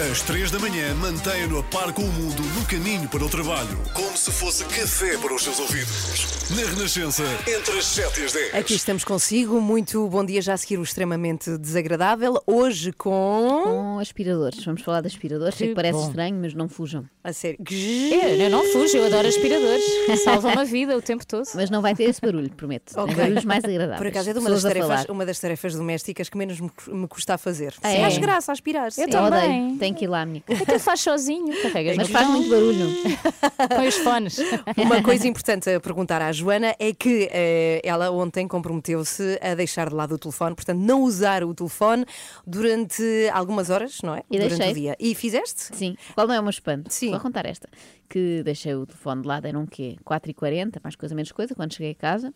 [0.01, 3.79] Às 3 da manhã mantenha-no a par com o mundo no caminho para o trabalho.
[3.95, 6.51] Como se fosse café para os seus ouvidos.
[6.51, 8.55] Na Renascença, entre as 7 e as 10.
[8.57, 9.61] Aqui estamos consigo.
[9.61, 12.43] Muito bom dia já a seguir o extremamente desagradável.
[12.45, 13.61] Hoje com.
[13.65, 14.65] Com aspiradores.
[14.65, 15.55] Vamos falar de aspiradores.
[15.55, 16.09] Sei que Que parece bom.
[16.09, 17.05] estranho, mas não fujam.
[17.23, 17.59] A sério.
[17.71, 19.85] Eu, eu não fujo, eu adoro aspiradores.
[20.25, 21.47] Salvam a vida o tempo todo.
[21.55, 22.93] Mas não vai ter esse barulho, prometo.
[22.97, 23.15] Ok.
[23.15, 23.99] Tem barulhos mais agradáveis.
[23.99, 27.07] Por acaso é de uma das, tarefas, uma das tarefas domésticas que menos me, me
[27.07, 27.75] custa a fazer.
[27.81, 28.01] Ah, Sim, é?
[28.01, 29.01] Faz graça a aspirar-se.
[29.01, 29.15] Eu sim.
[29.17, 29.79] Eu também.
[29.85, 30.47] Tem que ir lá, amiga.
[30.63, 32.89] Até faz sozinho, carregas Mas no faz muito barulho.
[33.77, 34.39] põe os fones.
[34.79, 39.91] Uma coisa importante a perguntar à Joana é que eh, ela ontem comprometeu-se a deixar
[39.91, 42.07] de lado o telefone, portanto, não usar o telefone
[42.47, 44.23] durante algumas horas, não é?
[44.31, 44.73] E durante deixei.
[44.73, 44.97] o dia.
[44.99, 45.77] E fizeste?
[45.77, 45.99] Sim.
[46.15, 46.91] Qual não é o meu espanto?
[46.91, 47.11] Sim.
[47.11, 47.69] Vou contar esta.
[48.09, 49.97] Que deixei o telefone de lado, eram o quê?
[50.03, 52.33] 4h40, mais coisa, menos coisa, quando cheguei a casa.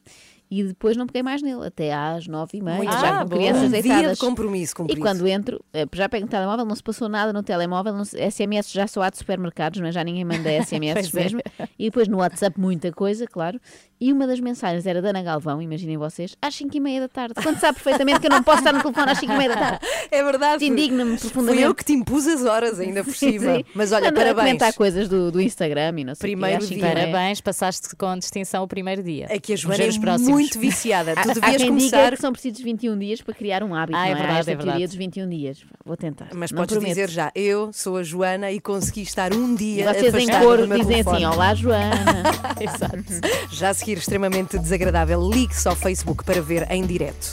[0.51, 3.11] E depois não peguei mais nele, até às 9h30, Muito já bem.
[3.11, 4.19] com Ah, crianças um dia deitadas.
[4.19, 7.43] de compromisso E quando entro, eh, já pego no telemóvel, não se passou nada no
[7.43, 9.93] telemóvel, não SMS já só há de supermercados, não é?
[9.93, 11.21] já ninguém manda SMS é.
[11.21, 11.41] mesmo.
[11.79, 13.61] E depois no WhatsApp muita coisa, claro.
[14.01, 17.35] E uma das mensagens era da Ana Galvão, imaginem vocês, às 5h30 da tarde.
[17.43, 19.79] Quando sabe perfeitamente que eu não posso estar no telefone às 5h30 da tarde.
[20.11, 20.65] É verdade.
[20.65, 21.65] Indigna-me Fui profundamente.
[21.65, 23.57] eu que te impus as horas ainda por cima.
[23.57, 23.65] Sim.
[23.75, 24.47] Mas olha, Anda a parabéns.
[24.47, 26.79] comentar coisas do, do Instagram e não sei Primeiro às dia.
[26.79, 26.95] 5h30.
[26.95, 29.27] Parabéns, passaste com distinção o primeiro dia.
[29.29, 31.13] É que a Joana é muito viciada.
[31.17, 31.97] Tu Há- há devias quem começar.
[32.05, 34.21] diga que são precisos 21 dias para criar um hábito, Ah, é não é?
[34.23, 34.87] Verdade, esta é teoria verdade.
[34.87, 35.59] dos 21 dias.
[35.85, 36.29] Vou tentar.
[36.35, 36.89] Mas não podes prometo.
[36.95, 40.67] dizer já, eu sou a Joana e consegui estar um E dia vocês em coro
[40.67, 41.17] dizem telefone.
[41.25, 42.23] assim: Olá, Joana.
[42.61, 43.05] Exato.
[43.53, 47.31] Já a seguir, extremamente desagradável, ligue-se ao Facebook para ver em direto.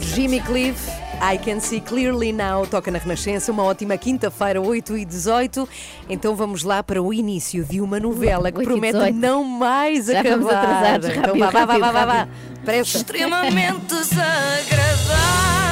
[0.00, 0.90] Jimmy Cliff,
[1.22, 5.68] I Can See Clearly Now, toca na Renascença, uma ótima quinta-feira, 8 e 18.
[6.08, 9.16] Então vamos lá para o início de uma novela que 8 promete 18.
[9.16, 10.36] não mais Já acabar.
[10.36, 11.08] vamos atrasados.
[11.10, 12.28] Então Rápido, vá, vá, vá, rápido, vá, vá, vá.
[12.64, 12.96] Pressa.
[12.96, 15.63] extremamente desagradável.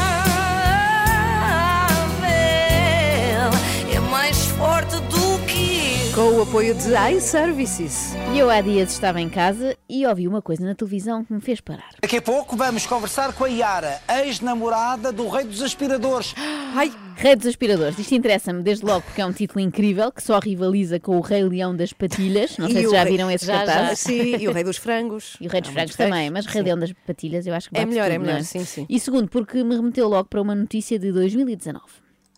[6.14, 8.12] Com o apoio de iServices.
[8.35, 11.40] E eu há dias estava em casa e ouvi uma coisa na televisão que me
[11.40, 11.88] fez parar.
[12.03, 16.35] Daqui a pouco vamos conversar com a Yara, ex-namorada do rei dos aspiradores.
[16.75, 17.98] Ai, Rei dos Aspiradores.
[17.98, 21.44] Isto interessa-me desde logo porque é um título incrível que só rivaliza com o Rei
[21.44, 22.59] Leão das Patilhas.
[22.59, 25.37] Não sei E se já rei- viram esses Já, sim, e o Rei dos Frangos.
[25.40, 27.79] E o Rei dos Há Frangos também, mas Rei Leão das Patilhas eu acho que
[27.79, 28.87] É melhor, é tudo, melhor, não sim, sim.
[28.88, 31.81] E segundo, porque me remeteu logo para uma notícia de 2019.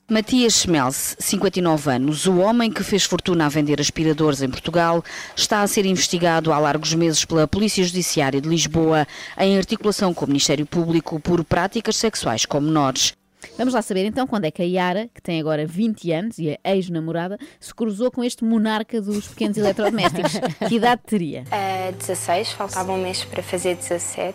[0.06, 5.02] Matias Schmelz, 59 anos, o homem que fez fortuna a vender aspiradores em Portugal,
[5.34, 10.26] está a ser investigado há largos meses pela Polícia Judiciária de Lisboa, em articulação com
[10.26, 13.14] o Ministério Público por práticas sexuais com menores.
[13.56, 16.50] Vamos lá saber então quando é que a Yara, que tem agora 20 anos e
[16.50, 20.32] é ex-namorada, se cruzou com este monarca dos pequenos eletrodomésticos.
[20.68, 21.44] que idade teria?
[21.50, 24.34] Ah, 16, faltava um mês para fazer 17.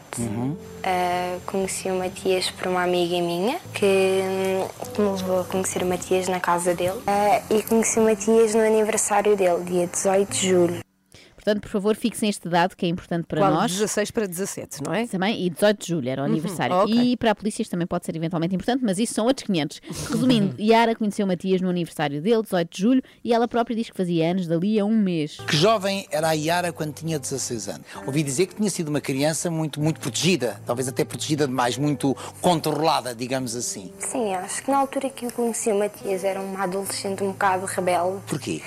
[0.84, 5.84] Ah, conheci o Matias por uma amiga minha que, hum, que me levou a conhecer
[5.84, 7.00] o Matias na casa dele.
[7.08, 10.89] Ah, e conheci o Matias no aniversário dele, dia 18 de julho.
[11.40, 13.54] Portanto, por favor, fixem este dado que é importante para Qual?
[13.54, 13.72] nós.
[13.72, 15.08] 16 para 17, não é?
[15.08, 16.76] Também, e 18 de julho era o Uhum, aniversário.
[16.76, 16.94] ok.
[16.94, 19.80] E para a polícia isto também pode ser eventualmente importante, mas isso são outros 500.
[20.10, 23.96] Resumindo, Yara conheceu Matias no aniversário dele, 18 de julho, e ela própria diz que
[23.96, 25.38] fazia anos dali a um mês.
[25.48, 27.86] Que jovem era a Yara quando tinha 16 anos?
[28.06, 32.16] Ouvi dizer que tinha sido uma criança muito, muito protegida, talvez até protegida demais, muito
[32.42, 33.94] controlada, digamos assim.
[34.00, 37.66] Sim, acho que na altura que eu conheci o Matias era uma adolescente um bocado
[37.66, 38.22] rebelde.
[38.28, 38.62] Porquê?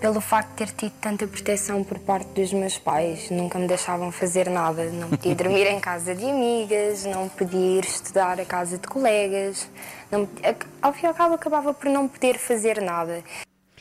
[0.00, 4.12] Pelo facto de ter tido tanta proteção por parte dos meus pais, nunca me deixavam
[4.12, 4.84] fazer nada.
[4.90, 9.68] Não podia dormir em casa de amigas, não podia ir estudar a casa de colegas.
[10.08, 10.28] Não,
[10.80, 13.24] ao fim e ao cabo, acabava por não poder fazer nada.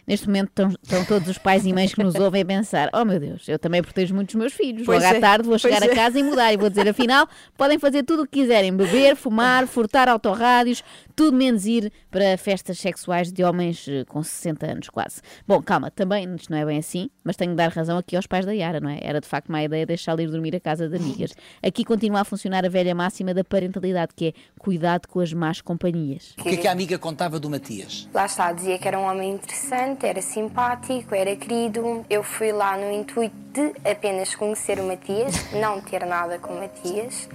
[0.08, 3.04] Neste momento estão, estão todos os pais e mães que nos ouvem a pensar: oh
[3.04, 4.86] meu Deus, eu também protejo muitos meus filhos.
[4.86, 5.96] Pois Logo é, à tarde vou chegar pois a é.
[5.96, 6.54] casa e mudar.
[6.54, 10.82] E vou dizer: afinal, podem fazer tudo o que quiserem: beber, fumar, furtar autorrádios,
[11.14, 15.22] tudo menos ir para festas sexuais de homens eh, com 60 anos quase.
[15.46, 18.28] Bom, calma, também isto não é bem assim, mas tenho de dar razão aqui aos
[18.28, 19.00] pais da Yara, não é?
[19.02, 21.34] Era de facto má ideia deixá-la ir dormir a casa de amigas.
[21.62, 25.60] Aqui continua a funcionar a velha máxima da parentalidade, que é cuidado com as más
[25.60, 26.34] companhias.
[26.40, 28.08] O que é que a amiga contava do Matias?
[28.14, 32.06] Lá está, dizia que era um homem interessante, era simpático, era querido.
[32.10, 36.60] Eu fui lá no intuito de apenas conhecer o Matias, não ter nada com o
[36.60, 37.28] Matias.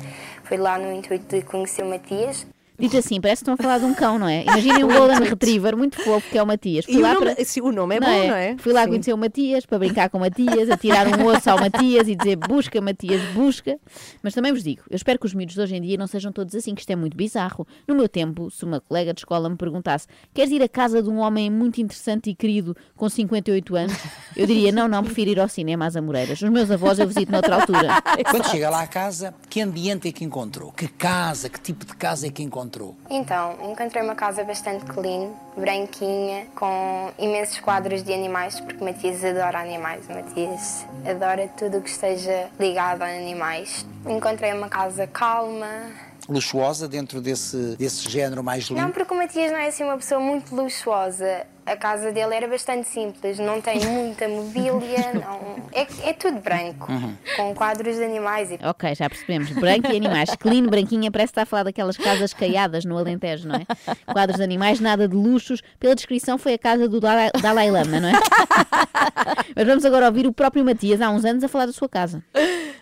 [0.44, 2.46] Fui lá no intuito de conhecer o Matias.
[2.82, 4.42] Dito assim, parece que estão a falar de um cão, não é?
[4.42, 6.84] Imaginem um Golden Retriever muito fofo, que é o Matias.
[6.88, 8.56] E o nome- o nome é bom, não é?
[8.58, 8.88] Fui lá Sim.
[8.88, 12.16] conhecer o Matias, para brincar com o Matias, a tirar um osso ao Matias e
[12.16, 13.78] dizer busca, Matias, busca.
[14.22, 16.32] Mas também vos digo, eu espero que os miúdos de hoje em dia não sejam
[16.32, 17.66] todos assim, que isto é muito bizarro.
[17.86, 21.08] No meu tempo, se uma colega de escola me perguntasse queres ir à casa de
[21.08, 23.92] um homem muito interessante e querido com 58 anos,
[24.36, 26.42] eu diria não, não, prefiro ir ao cinema às Amoreiras.
[26.42, 27.88] Os meus avós eu visito noutra altura.
[28.30, 30.72] Quando chega lá à casa, que ambiente é que encontrou?
[30.72, 32.71] Que casa, que tipo de casa é que encontrou?
[33.10, 39.58] Então, encontrei uma casa bastante clean, branquinha, com imensos quadros de animais, porque Matias adora
[39.60, 40.08] animais.
[40.08, 43.84] Matias adora tudo o que esteja ligado a animais.
[44.06, 45.90] Encontrei uma casa calma.
[46.28, 48.92] Luxuosa dentro desse, desse género mais Não, limpo?
[48.92, 51.44] porque o Matias não é assim uma pessoa muito luxuosa.
[51.64, 55.56] A casa dele era bastante simples, não tem muita mobília, não.
[55.72, 57.14] É, é tudo branco, Uhum.
[57.36, 59.50] com quadros de animais e Ok, já percebemos.
[59.52, 60.30] Branco e animais.
[60.38, 63.64] Clean, branquinha, parece que está a falar daquelas casas caiadas no Alentejo, não é?
[64.12, 65.62] Quadros de animais, nada de luxos.
[65.78, 68.12] Pela descrição, foi a casa do Dalai, Dalai Lama, não é?
[69.54, 72.22] Mas vamos agora ouvir o próprio Matias, há uns anos, a falar da sua casa.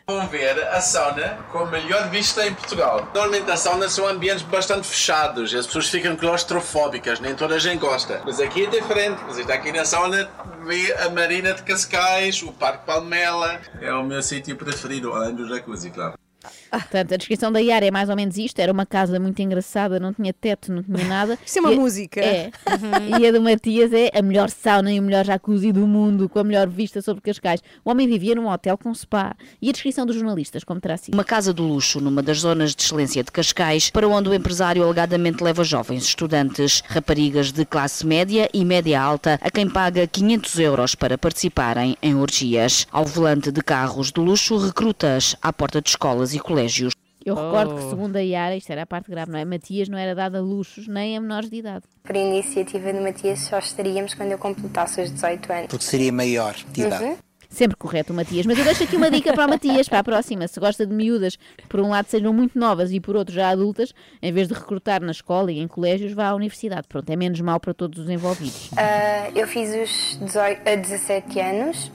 [0.07, 3.07] Vão ver a sauna com a melhor vista em Portugal.
[3.15, 7.79] Normalmente as saunas são ambientes bastante fechados, as pessoas ficam claustrofóbicas, nem toda a gente
[7.79, 8.21] gosta.
[8.25, 10.31] Mas aqui é diferente, você está aqui na sauna,
[10.65, 13.61] vê a Marina de Cascais, o Parque Palmela.
[13.81, 16.15] É o meu sítio preferido, além do jacuzzi, claro.
[16.71, 19.99] Portanto, a descrição da Yara é mais ou menos isto: era uma casa muito engraçada,
[19.99, 21.39] não tinha teto, não tinha nada.
[21.45, 22.21] Isso é uma E música.
[22.21, 22.51] É.
[23.19, 26.39] E a do Matias é a melhor sauna e o melhor jacuzzi do mundo, com
[26.39, 27.61] a melhor vista sobre Cascais.
[27.85, 29.35] O homem vivia num hotel com spa.
[29.61, 31.15] E a descrição dos jornalistas, como terá sido?
[31.15, 34.83] Uma casa de luxo numa das zonas de excelência de Cascais, para onde o empresário
[34.83, 40.59] alegadamente leva jovens estudantes, raparigas de classe média e média alta, a quem paga 500
[40.59, 42.87] euros para participarem em orgias.
[42.93, 46.60] Ao volante de carros de luxo, recrutas à porta de escolas e colégios.
[47.25, 47.77] Eu recordo Oh.
[47.77, 49.45] que, segundo a Yara, isto era a parte grave, não é?
[49.45, 51.85] Matias não era dado a luxos nem a menores de idade.
[52.03, 55.67] por iniciativa do Matias só estaríamos quando eu completasse os 18 anos.
[55.69, 57.05] Porque seria maior de idade.
[57.05, 57.17] Uhum.
[57.53, 58.47] Sempre correto, o Matias.
[58.47, 60.47] Mas eu deixo aqui uma dica para o Matias, para a próxima.
[60.47, 63.49] Se gosta de miúdas que, por um lado, sejam muito novas e, por outro, já
[63.51, 63.93] adultas,
[64.23, 66.87] em vez de recrutar na escola e em colégios, vá à universidade.
[66.89, 68.71] Pronto, é menos mau para todos os envolvidos.
[68.77, 71.91] Ah, eu fiz os 18, a 17 anos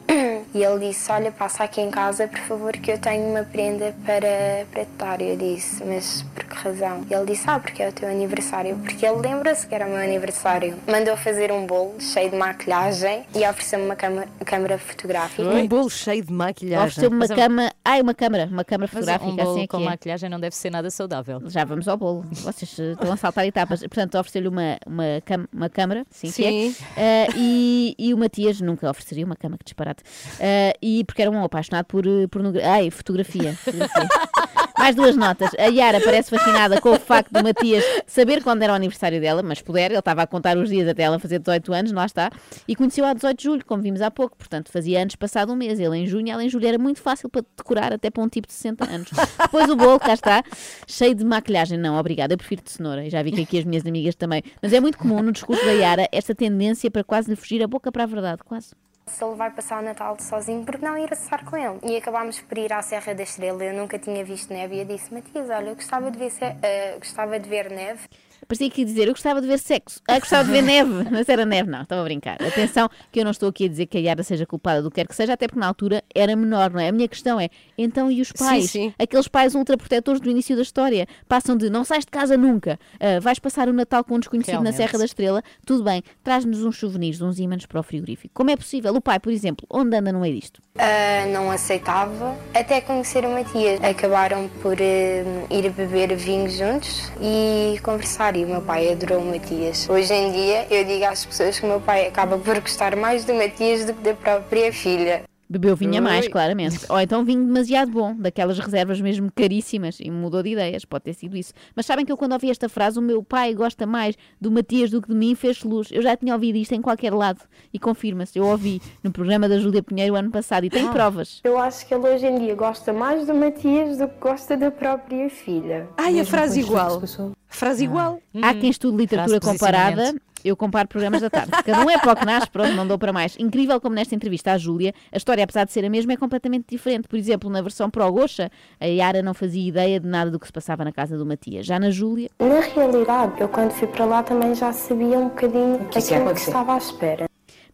[0.55, 3.93] e ele disse: Olha, passa aqui em casa, por favor, que eu tenho uma prenda
[4.05, 5.21] para, para te dar.
[5.21, 7.05] Eu disse: Mas por que razão?
[7.09, 8.77] E ele disse: Ah, porque é o teu aniversário.
[8.77, 10.75] Porque ele lembra-se que era o meu aniversário.
[10.87, 15.43] Mandou fazer um bolo cheio de maquilhagem e ofereceu-me uma câmara, câmara fotográfica.
[15.49, 16.87] Um bolo cheio de maquilhagem.
[16.87, 17.71] Ofereceu-me uma um- cama.
[17.83, 18.45] Ai, uma câmara.
[18.49, 19.29] Uma câmara Mas fotográfica.
[19.31, 19.83] um bolo assim é com é.
[19.83, 21.41] maquilhagem não deve ser nada saudável.
[21.49, 22.25] Já vamos ao bolo.
[22.31, 23.81] Vocês eh, estão a saltar etapas.
[23.81, 26.49] Portanto, ofereceu-lhe uma, uma, cam- uma câmara, sim, que é.
[26.49, 26.75] Sim.
[26.95, 30.03] Eh, e, e o Matias nunca ofereceria uma cama, que disparate.
[30.47, 32.71] Eh, e porque era um apaixonado por eh, pornografia.
[32.71, 33.53] Ai, fotografia.
[33.55, 34.07] fotografia.
[34.77, 35.49] Mais duas notas.
[35.57, 39.41] A Yara parece fascinada com o facto do Matias saber quando era o aniversário dela,
[39.41, 42.29] mas puder, ele estava a contar os dias até ela fazer 18 anos, lá está,
[42.67, 45.55] e conheceu a 18 de julho, como vimos há pouco, portanto fazia anos passado um
[45.55, 45.79] mês.
[45.79, 48.47] Ele em junho, ela em julho, era muito fácil para decorar até para um tipo
[48.47, 49.09] de 60 anos.
[49.41, 50.43] Depois o bolo, cá está,
[50.85, 51.79] cheio de maquilhagem.
[51.79, 54.43] Não, obrigada, eu prefiro de cenoura, e já vi que aqui as minhas amigas também.
[54.61, 57.67] Mas é muito comum no discurso da Yara esta tendência para quase lhe fugir a
[57.67, 58.75] boca para a verdade, quase.
[59.07, 61.79] Se ele vai passar o Natal sozinho, porque não ir estar com ele?
[61.83, 63.63] E acabámos por ir à Serra da Estrela.
[63.63, 66.31] Eu nunca tinha visto neve e eu disse: Matias, olha, eu gostava de ver,
[66.63, 68.01] eh, gostava de ver neve.
[68.47, 69.99] Parecia que ia dizer, eu gostava de ver sexo.
[70.07, 71.07] Ah, gostava de ver neve.
[71.11, 72.37] Mas era neve, não, estava a brincar.
[72.41, 74.95] Atenção, que eu não estou aqui a dizer que a Yara seja culpada do que
[74.95, 76.89] quer que seja, até porque na altura era menor, não é?
[76.89, 78.71] A minha questão é, então e os pais?
[78.71, 78.93] sim.
[78.99, 83.19] Aqueles pais ultraprotetores do início da história passam de não sais de casa nunca, ah,
[83.19, 84.77] vais passar o Natal com um desconhecido na Realmente.
[84.77, 88.33] Serra da Estrela, tudo bem, traz-nos uns souvenirs, uns ímãs para o frigorífico.
[88.33, 88.93] Como é possível?
[88.93, 90.61] O pai, por exemplo, onde anda no meio disto?
[90.77, 93.81] Ah, não aceitava, até conhecer o Matias.
[93.83, 98.34] Acabaram por ah, ir beber vinho juntos e conversar.
[98.35, 99.87] E o meu pai adorou o Matias.
[99.89, 103.23] Hoje em dia, eu digo às pessoas que o meu pai acaba por gostar mais
[103.23, 105.23] do Matias do que da própria filha.
[105.55, 106.31] Bebeu vinho a mais, Ui.
[106.31, 106.79] claramente.
[106.89, 111.13] Ou então vinho demasiado bom, daquelas reservas mesmo caríssimas, e mudou de ideias, pode ter
[111.13, 111.53] sido isso.
[111.73, 114.91] Mas sabem que eu, quando ouvi esta frase, o meu pai gosta mais do Matias
[114.91, 115.87] do que de mim, fez luz.
[115.91, 117.39] Eu já tinha ouvido isto em qualquer lado,
[117.73, 118.37] e confirma-se.
[118.37, 121.39] Eu ouvi no programa da Júlia Pinheiro ano passado, e tem provas.
[121.45, 124.69] Eu acho que ele hoje em dia gosta mais do Matias do que gosta da
[124.69, 125.87] própria filha.
[125.97, 127.01] Ai, a frase igual.
[127.47, 128.19] Frase igual.
[128.41, 130.13] Há quem estude literatura comparada.
[130.45, 131.49] Eu comparo programas da tarde.
[131.65, 133.35] Cada um é para o que nasce, pronto, não dou para mais.
[133.39, 136.65] Incrível como nesta entrevista à Júlia, a história, apesar de ser a mesma, é completamente
[136.69, 137.07] diferente.
[137.07, 140.39] Por exemplo, na versão para o Goxa, a Yara não fazia ideia de nada do
[140.39, 141.65] que se passava na casa do Matias.
[141.65, 145.79] Já na Júlia, Na realidade, eu quando fui para lá também já sabia um bocadinho
[145.89, 146.49] que ia aquilo que acontecer.
[146.51, 147.25] estava à espera.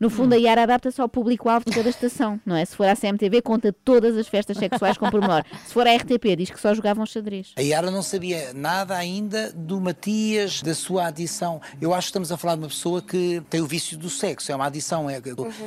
[0.01, 2.65] No fundo, a Yara adapta-se ao público-alvo de cada estação, não é?
[2.65, 5.43] Se for à CMTV, conta todas as festas sexuais com pormenor.
[5.63, 7.53] Se for à RTP, diz que só jogavam xadrez.
[7.55, 11.61] A Yara não sabia nada ainda do Matias, da sua adição.
[11.79, 14.51] Eu acho que estamos a falar de uma pessoa que tem o vício do sexo,
[14.51, 15.21] é uma adição, é,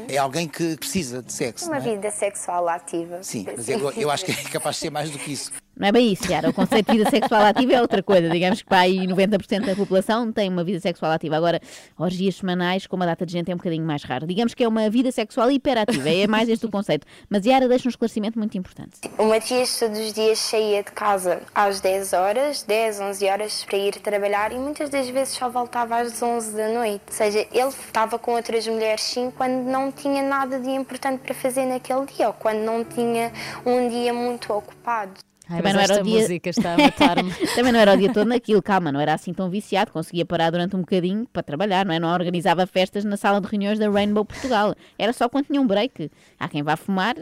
[0.09, 1.67] é alguém que precisa de sexo.
[1.67, 1.95] Uma não é?
[1.95, 3.23] vida sexual ativa.
[3.23, 5.53] Sim, mas eu, eu acho que é capaz de ser mais do que isso.
[5.77, 6.51] Não é bem isso, Yara.
[6.51, 8.29] O conceito de vida sexual ativa é outra coisa.
[8.29, 11.37] Digamos que para aí 90% da população tem uma vida sexual ativa.
[11.37, 11.61] Agora,
[11.99, 14.27] orgias semanais com uma data de gente é um bocadinho mais raro.
[14.27, 16.09] Digamos que é uma vida sexual hiperativa.
[16.09, 17.07] É mais este o conceito.
[17.29, 19.01] Mas Yara deixa um esclarecimento muito importante.
[19.19, 23.79] O Matias todos os dias saía de casa às 10 horas, 10, 11 horas para
[23.79, 27.03] ir trabalhar e muitas das vezes só voltava às 11 da noite.
[27.09, 31.35] Ou seja, ele estava com outras mulheres sim quando não tinha nada de importante para
[31.35, 33.33] fazer naquele dia ou quando não tinha
[33.67, 35.13] um dia muito ocupado.
[35.49, 37.31] Ai, mas esta música está a matar-me.
[37.55, 40.51] Também não era o dia todo naquilo, calma, não era assim tão viciado, conseguia parar
[40.51, 41.99] durante um bocadinho para trabalhar, não é?
[41.99, 44.75] Não organizava festas na sala de reuniões da Rainbow Portugal.
[44.99, 46.11] Era só quando tinha um break.
[46.39, 47.15] Há quem vá fumar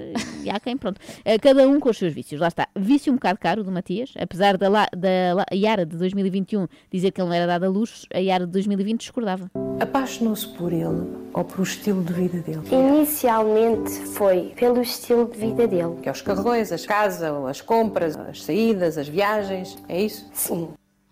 [0.44, 1.00] e há quem, pronto.
[1.24, 2.40] Eh, Cada um com os seus vícios.
[2.40, 2.68] Lá está.
[2.76, 7.10] Vício um bocado caro do Matias, apesar da, La- da La- Yara de 2021 dizer
[7.10, 9.50] que ele não era dado a luxo, a Yara de 2020 discordava.
[9.80, 12.60] Apaixonou-se por ele ou por o estilo de vida dele?
[12.70, 15.96] Inicialmente foi pelo estilo de vida dele.
[16.02, 20.28] Que é os carrões, as casas, as compras, as saídas, as viagens, é isso?
[20.32, 20.68] Sim.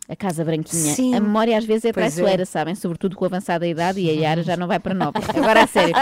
[0.08, 0.92] A casa branquinha.
[0.92, 1.14] Sim.
[1.14, 2.10] A memória às vezes é Pois é.
[2.10, 2.74] traiçoeira, sabem?
[2.74, 5.12] Sobretudo com a avançada idade e a Yara já não vai para nove.
[5.36, 5.94] Agora, a sério,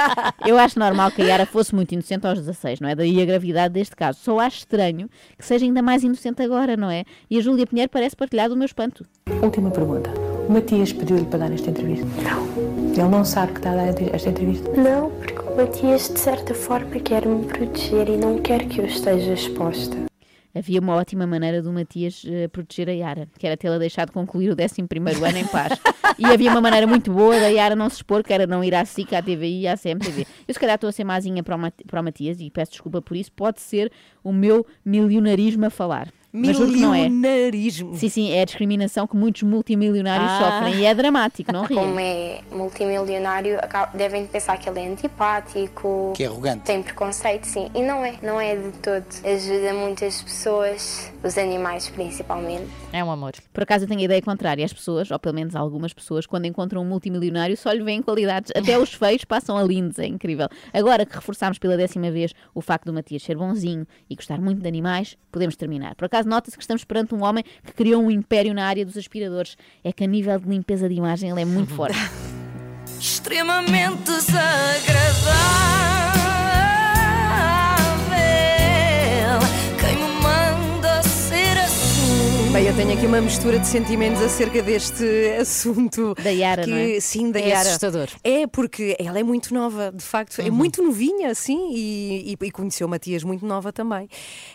[0.46, 2.94] eu acho normal que a Yara fosse muito inocente aos 16, não é?
[2.94, 4.18] Daí a gravidade deste caso.
[4.22, 7.04] Só acho estranho que seja ainda mais inocente agora, não é?
[7.28, 9.04] E a Júlia Pinheiro parece partilhar do meu espanto.
[9.42, 10.08] Última pergunta.
[10.48, 12.06] O Matias pediu-lhe para dar esta entrevista?
[12.22, 12.68] Não.
[12.94, 14.70] Ele não sabe que está a dar esta entrevista?
[14.72, 18.86] Não, porque o Matias de certa forma quer me proteger e não quer que eu
[18.86, 20.07] esteja exposta.
[20.58, 24.50] Havia uma ótima maneira do Matias eh, proteger a Yara, que era tê-la deixado concluir
[24.50, 24.80] o 11
[25.24, 25.78] ano em paz.
[26.18, 28.74] e havia uma maneira muito boa da Yara não se expor, que era não ir
[28.74, 30.26] à SIC, à TVI e à CMTV.
[30.48, 33.00] Eu se calhar estou a ser mazinha para o, para o Matias e peço desculpa
[33.00, 33.92] por isso, pode ser
[34.24, 36.08] o meu milionarismo a falar.
[36.32, 36.36] É.
[36.36, 37.96] Milionarismo.
[37.96, 40.38] Sim, sim, é a discriminação que muitos multimilionários Ah.
[40.60, 41.80] sofrem e é dramático, não riem.
[41.80, 43.58] Como é multimilionário,
[43.94, 46.64] devem pensar que ele é antipático, Que é arrogante.
[46.64, 47.70] tem preconceito, sim.
[47.74, 49.04] E não é, não é de todo.
[49.24, 52.66] Ajuda muitas pessoas, os animais principalmente.
[52.92, 53.32] É um amor.
[53.52, 54.64] Por acaso eu tenho a ideia contrária.
[54.64, 58.52] As pessoas, ou pelo menos algumas pessoas, quando encontram um multimilionário, só lhe veem qualidades.
[58.54, 60.48] Até os feios passam a lindos, é incrível.
[60.72, 64.60] Agora que reforçámos pela décima vez o facto do Matias ser bonzinho e gostar muito
[64.60, 65.94] de animais, podemos terminar.
[65.94, 68.96] Por acaso nota-se que estamos perante um homem que criou um império na área dos
[68.96, 69.56] aspiradores.
[69.82, 71.98] É que a nível de limpeza de imagem ele é muito forte.
[73.00, 75.87] extremamente desagradável.
[82.52, 85.04] Bem, eu tenho aqui uma mistura de sentimentos acerca deste
[85.38, 86.14] assunto.
[86.14, 86.98] Da Yara, que, não é?
[86.98, 87.60] Sim, da É Yara.
[87.68, 88.08] assustador.
[88.24, 90.40] É, porque ela é muito nova, de facto.
[90.40, 90.52] É Uhum.
[90.52, 94.08] muito novinha, sim, e, e, e conheceu Matias muito nova também.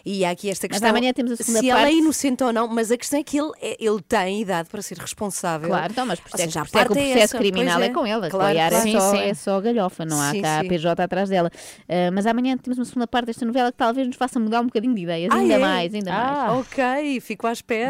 [0.04, 0.90] E há aqui esta Mas questão.
[0.90, 1.98] amanhã temos a segunda se ela é parte.
[1.98, 4.98] inocente ou não, mas a questão é que ele, é- ele tem idade para ser
[4.98, 5.70] responsável.
[5.70, 7.90] Claro, então, mas isso é, seja, é que o parte é processo essa, criminal pois
[7.90, 7.94] é.
[7.94, 8.30] com ela.
[8.30, 8.90] Claro, com a Yara claro.
[8.90, 9.24] é, só, Sim, sim.
[9.24, 10.64] é só galhofa, não há Sim, cá a.
[10.66, 11.52] PJ atrás dela.
[11.88, 14.66] Ah, mas amanhã temos uma segunda parte desta novela que talvez nos faça mudar um
[14.66, 15.58] bocadinho de ideias, Ah, ainda é?
[15.60, 16.38] mais, ainda mais.
[16.38, 17.83] Ah, ok, fico à espera.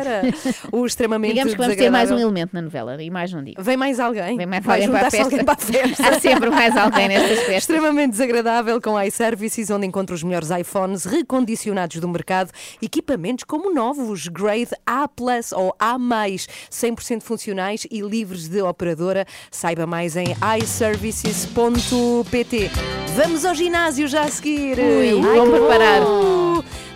[0.72, 3.62] O extremamente Digamos que vamos ter mais um elemento na novela e mais não digo.
[3.62, 4.38] Vem mais alguém.
[4.38, 5.36] Vem mais Vai alguém para a juntar-se festa.
[5.36, 5.58] alguém para a
[5.98, 6.08] festa.
[6.10, 7.56] Há sempre mais alguém nestas festas.
[7.56, 12.52] Extremamente desagradável com iServices, onde encontra os melhores iPhones recondicionados do mercado,
[12.82, 15.10] equipamentos como novos, Grade A
[15.56, 19.26] ou A+, 100% funcionais e livres de operadora.
[19.52, 20.28] Saiba mais em
[20.62, 22.72] iServices.pt.
[23.16, 24.78] Vamos ao ginásio já a seguir.
[24.80, 25.22] Ui, Uh!
[25.22, 26.02] vou preparar.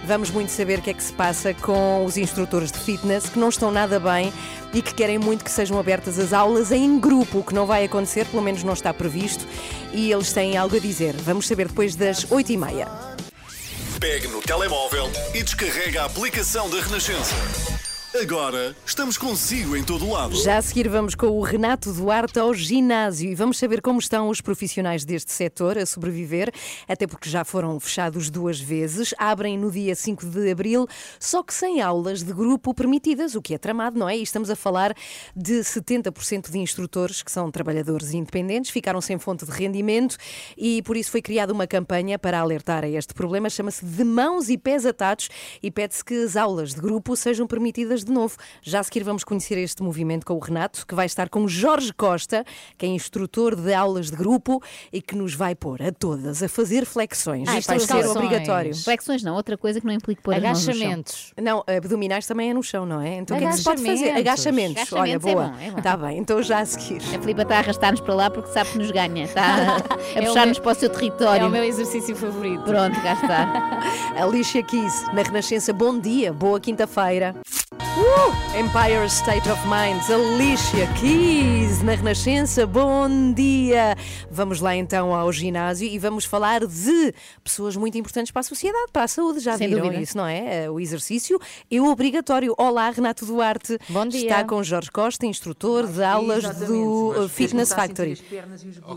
[0.08, 3.38] Vamos muito saber o que é que se passa com os instrutores de fitness que
[3.38, 4.32] não estão nada bem
[4.74, 7.84] e que querem muito que sejam abertas as aulas em grupo, o que não vai
[7.84, 9.46] acontecer, pelo menos não está previsto,
[9.92, 11.14] e eles têm algo a dizer.
[11.18, 12.88] Vamos saber depois das 8h30.
[14.00, 17.77] Pegue no telemóvel e descarrega a aplicação da Renascença.
[18.16, 20.34] Agora estamos consigo em todo lado.
[20.38, 24.30] Já a seguir vamos com o Renato Duarte ao ginásio e vamos saber como estão
[24.30, 26.50] os profissionais deste setor a sobreviver,
[26.88, 29.14] até porque já foram fechados duas vezes.
[29.18, 30.88] Abrem no dia 5 de abril,
[31.20, 34.18] só que sem aulas de grupo permitidas, o que é tramado, não é?
[34.18, 34.96] E estamos a falar
[35.36, 40.16] de 70% de instrutores que são trabalhadores independentes, ficaram sem fonte de rendimento
[40.58, 43.50] e por isso foi criada uma campanha para alertar a este problema.
[43.50, 45.28] Chama-se De Mãos e Pés Atados
[45.62, 48.36] e pede-se que as aulas de grupo sejam permitidas de novo.
[48.62, 51.94] Já a seguir vamos conhecer este movimento com o Renato, que vai estar com Jorge
[51.94, 52.46] Costa,
[52.78, 56.50] que é instrutor de aulas de grupo e que nos vai pôr a todas a
[56.50, 57.48] fazer flexões.
[57.48, 58.76] Ai, Isto vai ser obrigatório.
[58.76, 60.34] Flexões não, outra coisa que não implica pôr.
[60.34, 61.34] Agachamentos.
[61.42, 63.18] Não, abdominais também é no chão, não é?
[63.18, 64.12] Então o que é que se pode fazer?
[64.12, 64.78] Agachamentos.
[64.78, 64.94] Agachamentos.
[64.94, 65.48] Olha, é boa.
[65.50, 65.68] bom, é.
[65.80, 67.02] Está bem, então já a seguir.
[67.16, 69.24] A Filipa está a arrastar-nos para lá porque sabe que nos ganha.
[69.26, 69.78] Está
[70.16, 71.44] a É puxar-nos para o seu território.
[71.44, 72.64] É o meu exercício favorito.
[72.64, 73.80] Pronto, cá está.
[74.22, 77.36] Alicia Keys, na Renascença, bom dia, boa quinta-feira.
[77.98, 78.28] Uh!
[78.58, 83.96] Empire State of Minds, Alicia Keys, na Renascença, bom dia.
[84.32, 88.92] Vamos lá então ao ginásio e vamos falar de pessoas muito importantes para a sociedade,
[88.92, 89.40] para a saúde.
[89.40, 90.02] Já Sem viram dúvida.
[90.02, 90.64] isso, não é?
[90.66, 91.40] Eh, O exercício
[91.72, 92.54] é obrigatório.
[92.58, 93.78] Olá, Renato Duarte.
[93.90, 94.22] Bom dia.
[94.22, 98.18] Está com Jorge Costa, instrutor de aulas do uh, Fitness Factory.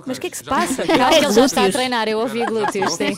[0.07, 0.87] Mas o que é que se passa?
[0.87, 2.93] Calma, ele já está a treinar, eu ouvi glúteos.
[2.95, 3.17] Sim.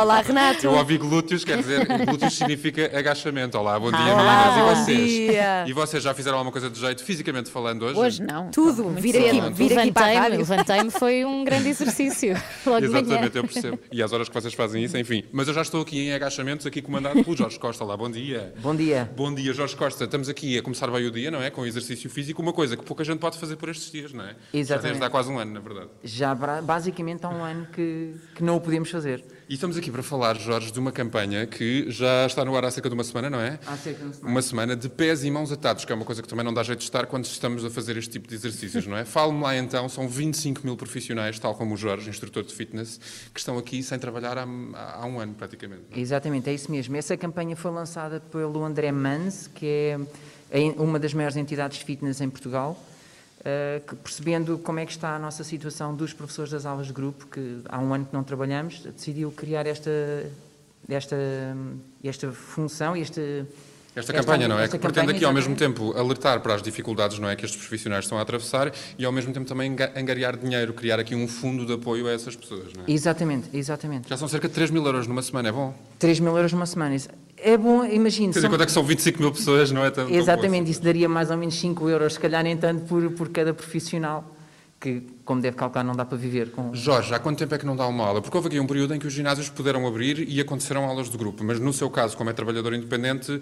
[0.00, 0.64] Olá, Renato.
[0.66, 3.56] Eu ouvi glúteos, quer dizer, glúteos significa agachamento.
[3.58, 4.89] Olá, bom dia, Olá, meninas.
[4.90, 5.10] E vocês?
[5.30, 5.64] dia.
[5.70, 7.98] E vocês já fizeram alguma coisa de jeito fisicamente falando hoje?
[7.98, 8.50] Hoje não.
[8.50, 10.38] Tudo, Muito vir aqui, vir aqui para a Levantei-me, rádio.
[10.38, 12.34] levantei-me, foi um grande exercício.
[12.66, 12.84] Logo.
[12.84, 13.78] Exatamente, eu percebo.
[13.92, 15.24] E às horas que vocês fazem isso, enfim.
[15.32, 17.84] Mas eu já estou aqui em agachamentos, aqui comandado pelo Jorge Costa.
[17.84, 18.52] Olá, bom dia.
[18.60, 19.10] Bom dia.
[19.16, 20.04] Bom dia, Jorge Costa.
[20.04, 21.50] Estamos aqui a começar bem o dia, não é?
[21.50, 24.28] Com exercício físico, uma coisa que pouca gente pode fazer por estes dias, não é?
[24.52, 24.88] Já Exatamente.
[24.92, 25.88] desde há quase um ano, na verdade.
[26.02, 29.24] Já basicamente há um ano que, que não o podemos fazer.
[29.50, 32.70] E estamos aqui para falar, Jorge, de uma campanha que já está no ar há
[32.70, 33.58] cerca de uma semana, não é?
[33.66, 34.30] Há cerca de uma semana.
[34.32, 36.62] Uma semana de pés e mãos atados, que é uma coisa que também não dá
[36.62, 39.02] jeito de estar quando estamos a fazer este tipo de exercícios, não é?
[39.04, 43.00] Fale-me lá então, são 25 mil profissionais, tal como o Jorge, instrutor de fitness,
[43.34, 45.82] que estão aqui sem trabalhar há, há um ano praticamente.
[45.90, 45.98] é?
[45.98, 46.94] Exatamente, é isso mesmo.
[46.94, 49.98] Essa campanha foi lançada pelo André Mans, que é
[50.76, 52.80] uma das maiores entidades de fitness em Portugal,
[53.86, 57.26] que, percebendo como é que está a nossa situação dos professores das aulas de grupo,
[57.26, 59.90] que há um ano que não trabalhamos, decidiu criar esta,
[60.88, 61.16] esta,
[62.04, 63.46] esta função, este,
[63.96, 64.64] Esta campanha, não é?
[64.64, 67.34] esta que pretende campanha, aqui ao mesmo tempo alertar para as dificuldades, não é?
[67.34, 71.14] Que estes profissionais estão a atravessar e ao mesmo tempo também angariar dinheiro, criar aqui
[71.14, 72.92] um fundo de apoio a essas pessoas, não é?
[72.92, 74.08] Exatamente, exatamente.
[74.08, 75.74] Já são cerca de 3 mil euros numa semana, é bom?
[75.98, 76.96] 3 mil euros numa semana.
[77.42, 78.32] É bom, imagino.
[78.32, 79.90] Quer dizer, quanto é que são 25 mil pessoas, não é?
[79.90, 83.28] Tão Exatamente, isso daria mais ou menos 5 euros, se calhar nem tanto por, por
[83.28, 84.24] cada profissional,
[84.80, 86.74] que, como deve calcular, não dá para viver com.
[86.74, 88.22] Jorge, há quanto tempo é que não dá uma aula?
[88.22, 91.18] Porque houve aqui um período em que os ginásios puderam abrir e aconteceram aulas de
[91.18, 93.40] grupo, mas no seu caso, como é trabalhador independente,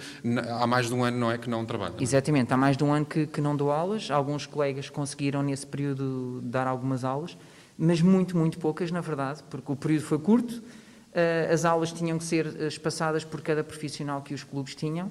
[0.61, 1.95] há mais de um ano não é que não trabalha.
[2.01, 5.67] Exatamente, há mais de um ano que, que não dou aulas, alguns colegas conseguiram nesse
[5.67, 7.39] período dar algumas aulas,
[7.79, 10.61] mas muito, muito poucas, na verdade, porque o período foi curto,
[11.53, 15.11] as aulas tinham que ser eh, espaçadas por cada profissional que os clubes tinham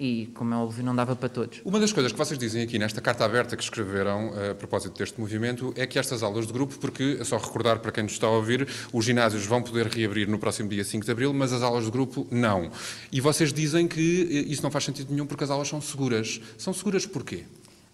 [0.00, 1.60] e, como é óbvio, não dava para todos.
[1.64, 4.96] Uma das coisas que vocês dizem aqui nesta carta aberta que escreveram eh, a propósito
[4.96, 8.12] deste movimento é que estas aulas de grupo, porque, é só recordar para quem nos
[8.12, 11.52] está a ouvir, os ginásios vão poder reabrir no próximo dia 5 de abril, mas
[11.52, 12.70] as aulas de grupo não.
[13.10, 16.40] E vocês dizem que eh, isso não faz sentido nenhum porque as aulas são seguras.
[16.56, 17.44] São seguras porquê?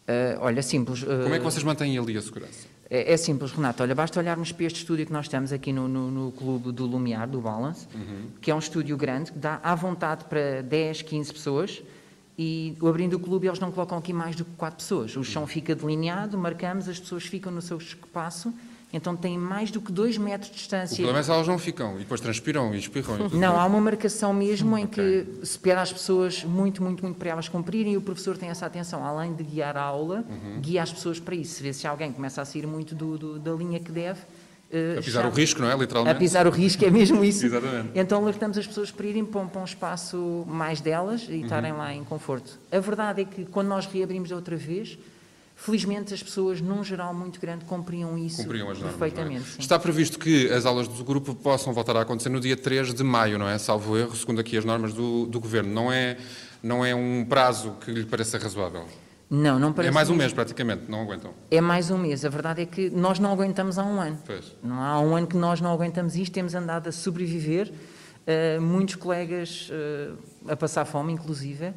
[0.06, 1.02] Eh, olha, simples.
[1.02, 2.73] eh, Como é que vocês mantêm ali a segurança?
[2.90, 3.82] É, é simples, Renato.
[3.82, 6.86] Olha, basta olharmos para este estúdio que nós estamos aqui no, no, no clube do
[6.86, 7.86] Lumiar, do Balance,
[8.40, 11.82] que é um estúdio grande, que dá à vontade para 10, 15 pessoas.
[12.36, 15.16] E abrindo o clube, eles não colocam aqui mais do que 4 pessoas.
[15.16, 18.52] O chão fica delineado, marcamos, as pessoas ficam no seu espaço,
[18.96, 20.96] então têm mais do que 2 metros de O distância.
[20.96, 23.28] problema é se elas não ficam e depois transpiram e espirram.
[23.32, 27.16] e Não, há uma marcação mesmo em que se pede às pessoas muito, muito, muito
[27.18, 29.04] para elas cumprirem e o professor tem essa atenção.
[29.04, 30.60] Além de guiar a aula, Uhum.
[30.60, 31.54] guia as pessoas para isso.
[31.56, 34.20] Se vê se alguém começa a sair muito do- do- da linha que deve,
[34.70, 35.76] eh, A pisar o risco, não é?
[35.76, 36.16] Literalmente.
[36.16, 37.44] A pisar o risco, é mesmo isso.
[37.46, 37.90] Exatamente.
[37.94, 41.72] Então alertamos as pessoas para irem para um, para um espaço mais delas e estarem
[41.72, 41.78] Uhum.
[41.78, 42.58] lá em conforto.
[42.70, 44.96] A verdade é que quando nós reabrimos outra vez,
[45.64, 48.96] felizmente as pessoas, num geral muito grande, cumpriam isso Cumpriam as normas.
[48.98, 49.40] perfeitamente.
[49.50, 49.60] não é?
[49.60, 53.02] Está previsto que as aulas do grupo possam voltar a acontecer no dia 3 de
[53.02, 53.56] maio, não é?
[53.56, 55.72] Salvo erro, segundo aqui as normas do, do governo.
[55.72, 56.18] Não é,
[56.62, 58.86] não é um prazo que lhe pareça razoável.
[59.30, 60.18] Não, não parece É mais um mesmo.
[60.24, 61.32] mês, praticamente, não aguentam.
[61.50, 62.26] É mais um mês.
[62.26, 64.18] A verdade é que nós não aguentamos há um ano.
[64.26, 64.54] Pois.
[64.62, 67.72] Não há um ano que nós não aguentamos isto, temos andado a sobreviver.
[68.26, 71.72] Uh, muitos colegas uh, a passar fome, inclusive.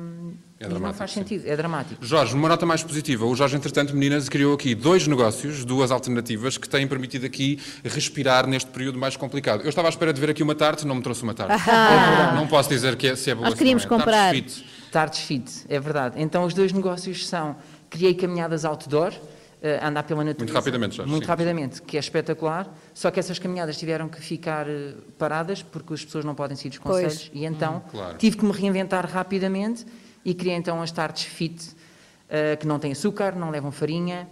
[0.00, 1.20] Um, É e não dramático, faz sim.
[1.20, 2.04] sentido, é dramático.
[2.04, 6.58] Jorge, numa nota mais positiva, o Jorge, entretanto, meninas, criou aqui dois negócios, duas alternativas,
[6.58, 9.62] que têm permitido aqui respirar neste período mais complicado.
[9.62, 11.50] Eu estava à espera de ver aqui uma tarte, não me trouxe uma tarte.
[11.70, 12.34] Ah.
[12.36, 13.88] Não posso dizer que é, se é boa Nós queríamos é.
[13.88, 14.32] comprar.
[14.34, 14.66] Tartes fit.
[14.92, 16.20] Tartes Fit, é verdade.
[16.20, 17.56] Então os dois negócios são,
[17.88, 19.12] criei caminhadas outdoor,
[19.62, 20.44] eh, andar pela natureza.
[20.44, 21.28] Muito rapidamente, Jorge, Muito sim.
[21.30, 22.68] rapidamente, que é espetacular.
[22.92, 26.78] Só que essas caminhadas tiveram que ficar eh, paradas porque as pessoas não podem dos
[26.78, 27.04] Pois.
[27.04, 27.30] conselhos.
[27.32, 28.18] E então Hum, claro.
[28.18, 29.86] tive que me reinventar rapidamente
[30.24, 31.70] e criei então as Tartes Fit,
[32.28, 34.28] eh, que não têm açúcar, não levam farinha.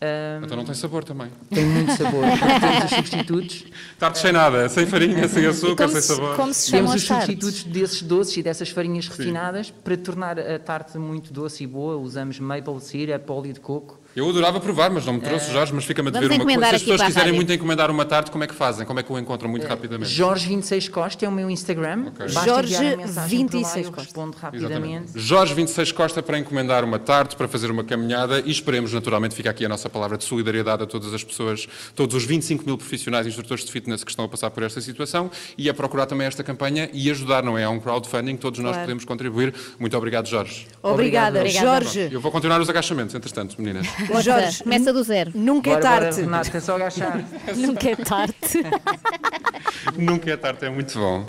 [0.00, 1.28] eh, Então não tem sabor também.
[1.50, 2.22] Tem muito sabor.
[2.60, 3.64] Temos os substitutos.
[3.98, 6.36] Tartes sem nada, sem farinha, sem açúcar, sem sabor.
[6.70, 11.64] Temos os substitutos desses doces e dessas farinhas refinadas para tornar a tarte muito doce
[11.64, 11.96] e boa.
[11.96, 13.98] Usamos maple syrup, óleo de coco.
[14.16, 16.42] Eu adorava provar, mas não me trouxe, Eh, Jorge, mas fica-me a dever uma coisa.
[16.42, 18.86] encomendar Se as pessoas quiserem muito encomendar uma tarte, como é que fazem?
[18.86, 20.10] Como é que o encontram muito rapidamente?
[20.10, 22.12] Jorge 26 Costa é o meu Instagram.
[22.18, 24.02] Basta Jorge enviar a mensagem por lá, 26 eu Costa.
[24.02, 25.12] respondo rapidamente.
[25.16, 29.50] Jorge 26 Costa para encomendar uma tarte, para fazer uma caminhada e esperemos, naturalmente, fica
[29.50, 33.26] aqui a nossa palavra de solidariedade a todas as pessoas, todos os 25 mil profissionais
[33.26, 36.26] e instrutores de fitness que estão a passar por esta situação e a procurar também
[36.26, 37.64] esta campanha e ajudar, não é?
[37.64, 38.86] É um crowdfunding, todos nós Claro.
[38.86, 39.52] podemos contribuir.
[39.78, 40.66] Muito obrigado, Jorge.
[40.82, 41.66] Obrigada, Obrigada.
[41.66, 42.08] Jorge.
[42.10, 43.86] Eu vou continuar os agachamentos, entretanto, meninas.
[44.22, 45.32] Jorge, começa do zero.
[45.34, 46.20] Nunca Bora, é bora, tarde.
[46.22, 47.24] Renata, é só agachar.
[47.56, 48.34] Nunca é tarde.
[49.96, 51.24] Nunca é tarde, é muito bom.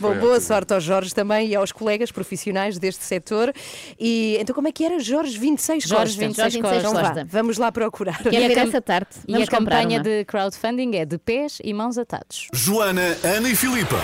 [0.00, 3.52] Bom, boa sorte aos Jorge também e aos colegas profissionais deste setor.
[3.98, 4.98] E então, como é que era?
[4.98, 6.20] Jorge 26 Jorge Costa.
[6.26, 7.26] 26 Jorge 26 Então vá, Costa.
[7.30, 8.20] vamos lá procurar.
[8.32, 9.16] E a cam- essa tarte.
[9.28, 10.02] E a campanha uma.
[10.04, 12.48] de crowdfunding é de pés e mãos atados.
[12.52, 13.96] Joana, Ana e Filipa.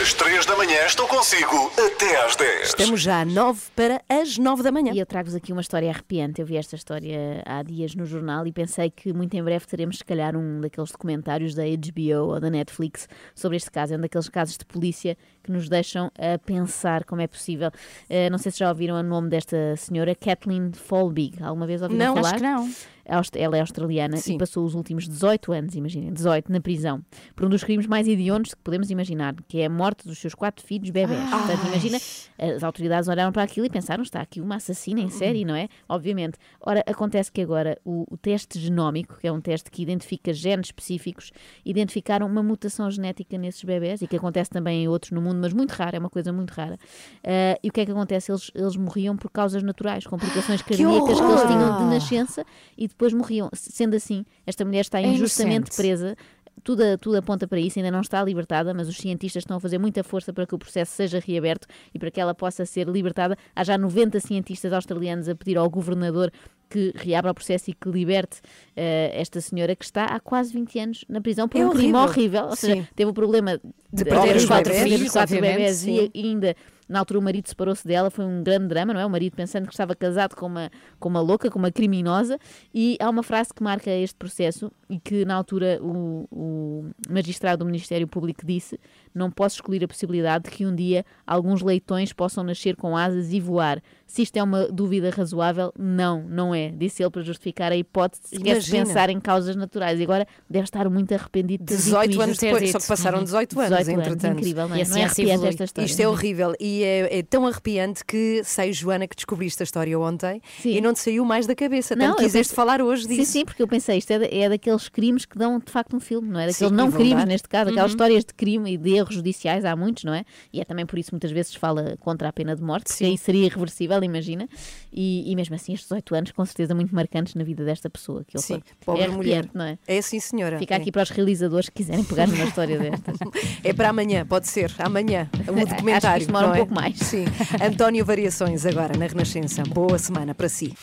[0.00, 2.68] Às 3 da manhã estou consigo até às 10.
[2.68, 4.92] Estamos já a 9 para as 9 da manhã.
[4.94, 6.40] E eu trago-vos aqui uma história arrepiante.
[6.40, 6.95] Eu vi esta história
[7.44, 10.90] há dias no jornal e pensei que muito em breve teremos, se calhar, um daqueles
[10.90, 13.94] documentários da HBO ou da Netflix sobre este caso.
[13.94, 17.70] É um daqueles casos de polícia que nos deixam a pensar como é possível.
[18.08, 21.42] Eh, não sei se já ouviram o nome desta senhora, Kathleen Folbig.
[21.42, 22.28] Alguma vez ouviram Não, falar?
[22.28, 22.95] Acho que não.
[23.06, 24.34] Ela é australiana Sim.
[24.34, 27.02] e passou os últimos 18 anos, imaginem, 18 na prisão,
[27.34, 30.34] por um dos crimes mais hediondos que podemos imaginar, que é a morte dos seus
[30.34, 31.18] quatro filhos bebés.
[31.30, 31.98] Portanto, imagina,
[32.38, 35.68] as autoridades olharam para aquilo e pensaram, está aqui uma assassina em série, não é?
[35.88, 36.36] Obviamente.
[36.60, 40.66] Ora, acontece que agora o, o teste genómico, que é um teste que identifica genes
[40.66, 41.30] específicos,
[41.64, 45.52] identificaram uma mutação genética nesses bebés e que acontece também em outros no mundo, mas
[45.52, 46.76] muito rara, é uma coisa muito rara.
[47.22, 48.32] Ah, e o que é que acontece?
[48.32, 52.44] Eles, eles morriam por causas naturais, complicações cardíacas que, eles tinham de nascença
[52.76, 53.48] e depois morriam.
[53.52, 55.76] Sendo assim, esta mulher está É injustamente inocente.
[55.76, 56.16] presa.
[56.64, 59.76] Tudo, tudo aponta para isso, ainda não está libertada, mas os cientistas estão a fazer
[59.78, 63.36] muita força para que o processo seja reaberto e para que ela possa ser libertada.
[63.54, 66.32] Há já 90 cientistas australianos a pedir ao governador
[66.68, 68.40] que reabra o processo e que liberte
[68.74, 71.92] eh, esta senhora que está há quase 20 anos na prisão por É um crime
[71.94, 72.00] horrível.
[72.08, 72.44] horrível.
[72.46, 72.88] Ou seja, Sim.
[72.96, 73.60] teve o problema
[73.92, 76.10] De perder obviamente, os quatro de perder filhos, os quatro bebés sim.
[76.12, 76.56] e ainda
[76.88, 79.06] na altura o marido separou-se dela, foi um grande drama, não é?
[79.06, 82.38] O marido pensando que estava casado com uma, com uma louca, com uma criminosa,
[82.74, 87.64] e há uma frase que marca este processo e que na altura o, o magistrado
[87.64, 88.78] do Ministério Público disse:
[89.14, 93.32] Não posso excluir a possibilidade de que um dia alguns leitões possam nascer com asas
[93.32, 93.82] e voar.
[94.06, 96.70] Se isto é uma dúvida razoável, não, não é.
[96.70, 99.98] Disse ele para justificar a hipótese de sequer pensar em causas naturais.
[99.98, 102.22] E agora deve estar muito arrependido de ter dito 18 isto.
[102.22, 104.38] anos depois, só que passaram 18 anos, 18 anos, entretanto.
[104.38, 104.78] incrível, não é?
[104.78, 105.48] E a Não é arrepiante evolui.
[105.48, 105.86] esta história.
[105.86, 109.98] Isto é horrível e é, é tão arrepiante que sei, Joana, que descobriste a história
[109.98, 110.76] ontem Sim.
[110.76, 111.94] e não te saiu mais da cabeça.
[111.96, 113.32] Não, Tanto quiseste pensei- falar hoje Sim, disso.
[113.32, 116.00] sim, porque eu pensei, isto é, da- é daqueles crimes que dão de facto um
[116.00, 116.46] filme, não é?
[116.48, 117.72] Daqueles Sim, não vão crimes, neste caso, Uhum.
[117.72, 120.24] aquelas histórias de crime e de erros judiciais, há muitos, não é?
[120.52, 123.06] E é também por isso muitas vezes fala contra a pena de morte, porque Sim.
[123.06, 124.48] aí seria irreversível, imagina.
[124.92, 128.24] E, e mesmo assim, estes 18 anos, com certeza, muito marcantes na vida desta pessoa.
[128.26, 129.48] Que Sim, pobre é mulher.
[129.52, 129.78] não é?
[129.86, 130.58] É sim, senhora.
[130.58, 130.78] Fica É.
[130.78, 133.16] aqui para os realizadores que quiserem pegar numa história destas.
[133.62, 134.72] É para amanhã, pode ser.
[134.78, 135.28] Amanhã.
[135.46, 136.20] Um Acho que documentário.
[136.20, 136.58] isto demora não um é?
[136.66, 136.98] Pouco mais.
[136.98, 137.24] Sim.
[137.62, 139.62] António Variações, agora na Renascença.
[139.62, 140.74] Boa semana para si.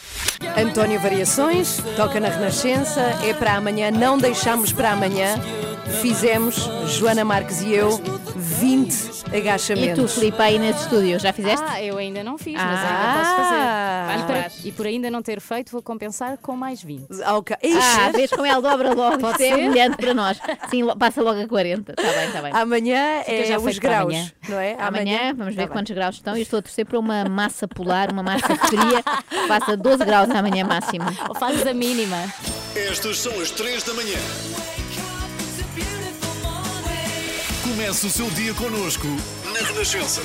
[0.57, 3.01] António Variações, toca na Renascença.
[3.23, 3.91] É para amanhã.
[3.91, 5.36] Não deixamos para amanhã.
[6.01, 6.55] Fizemos,
[6.88, 8.01] Joana Marques e eu,
[8.36, 8.93] 20
[9.34, 10.13] E agachamentos.
[10.13, 11.65] tu, Filipe, aí nesse estúdio, já fizeste?
[11.67, 12.99] Ah, eu ainda não fiz, mas Ah.
[12.99, 13.36] ainda posso
[14.25, 14.34] fazer.
[14.34, 17.05] Vais E por, e ainda não ter feito, vou compensar com mais 20.
[17.23, 17.36] Ah.
[17.36, 19.17] Ah, vês como ela dobra logo.
[19.19, 19.53] Pode é ser?
[19.55, 20.39] humilhante para nós.
[20.69, 21.93] Sim, passa logo a 40.
[21.97, 22.51] Está bem, está bem.
[22.53, 24.31] Amanhã Fica é já os graus, amanhã.
[24.49, 24.75] não é?
[24.79, 25.73] Amanhã vamos ver Tá bem.
[25.75, 26.36] quantos graus estão.
[26.36, 29.03] Eu estou a torcer para uma massa polar, uma massa fria,
[29.47, 31.05] faça 12 graus amanhã máximo.
[31.29, 32.17] Ou fazes a mínima.
[32.75, 34.17] Estas são as 3 da manhã.
[37.84, 39.05] Comece o seu dia connosco
[39.51, 40.21] na Renascença.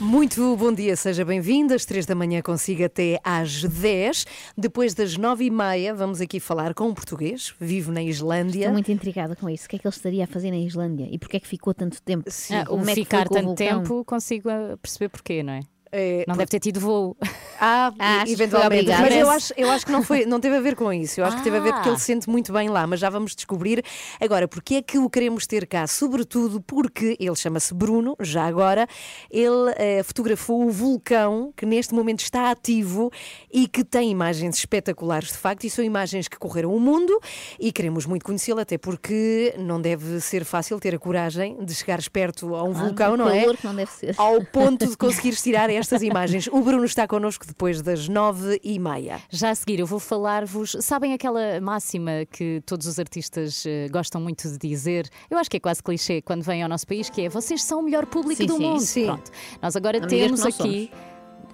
[0.00, 1.72] Muito bom dia, seja bem-vindo.
[1.72, 4.26] Às 3 da manhã consigo até às 10.
[4.56, 8.58] Depois das 9 e meia, vamos aqui falar com um português, vive na Islândia.
[8.58, 9.66] Estou muito intrigada com isso.
[9.66, 11.06] O que é que ele estaria a fazer na Islândia?
[11.08, 12.28] E porquê é que ficou tanto tempo?
[12.50, 15.60] Ah, o Como é ficar o tanto tempo, consigo ah, perceber porquê, não é?
[15.92, 17.16] É, não deve ter tido voo.
[17.60, 18.88] Ah, Ah, foi eventualmente.
[18.90, 21.20] Mas eu acho, eu acho que não, foi, não teve a ver com isso.
[21.20, 21.92] Eu acho que teve a ver porque Ah.
[21.92, 23.82] ele se sente muito bem lá, mas já vamos descobrir.
[24.20, 25.86] Agora, porque é que o queremos ter cá?
[25.86, 28.86] Sobretudo porque ele chama-se Bruno, já agora.
[29.30, 33.10] Ele eh, fotografou o vulcão que neste momento está ativo
[33.52, 37.18] e que tem imagens espetaculares, de facto, e são imagens que correram o mundo
[37.58, 41.98] e queremos muito conhecê-lo, até porque não deve ser fácil ter a coragem de chegar
[42.10, 43.46] perto a um Ah, vulcão, não é?
[43.64, 44.14] não deve ser.
[44.16, 46.46] Ao ponto de conseguires tirar estas imagens.
[46.48, 49.20] O Bruno está connosco depois das nove e meia.
[49.30, 50.76] Já a seguir, eu vou falar-vos.
[50.80, 55.08] Sabem aquela máxima que todos os artistas eh, gostam muito de dizer?
[55.30, 57.80] Eu acho que é quase clichê quando vêm ao nosso país, que é vocês são
[57.80, 58.62] o melhor público Sim, do sim.
[58.62, 58.80] mundo.
[58.80, 59.04] Sim.
[59.06, 59.30] Pronto.
[59.60, 60.90] Nós agora Não temos aqui.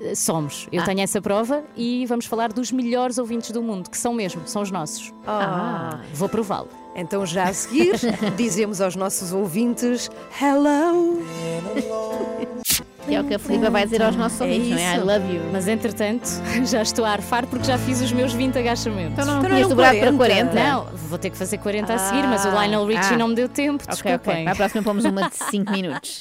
[0.00, 0.66] eh, Somos.
[0.72, 0.84] Eu Ah.
[0.84, 4.60] tenho essa prova e vamos falar dos melhores ouvintes do mundo, que são mesmo, são
[4.62, 5.12] os nossos.
[5.26, 6.00] Ah.
[6.12, 6.68] Vou prová-lo.
[6.96, 7.94] Então, já a seguir,
[8.36, 11.22] dizemos aos nossos ouvintes: Hello!
[13.06, 14.94] Que é o que a Filipe vai dizer aos nossos É ouvintes, não é?
[14.96, 15.42] I love you.
[15.52, 16.26] Mas entretanto,
[16.64, 19.12] já estou a arfar porque já fiz os meus 20 agachamentos.
[19.12, 20.50] Então não Então tinhas eram dobrado para 40.
[20.52, 20.54] 40?
[20.70, 22.62] Não, vou ter que fazer 40 a seguir, mas o Ah.
[22.64, 23.18] Lionel Richie Ah.
[23.18, 24.32] não me deu tempo, Ok, desculpem.
[24.32, 24.44] ok.
[24.44, 26.18] Para a próxima pomos uma de 5 minutos.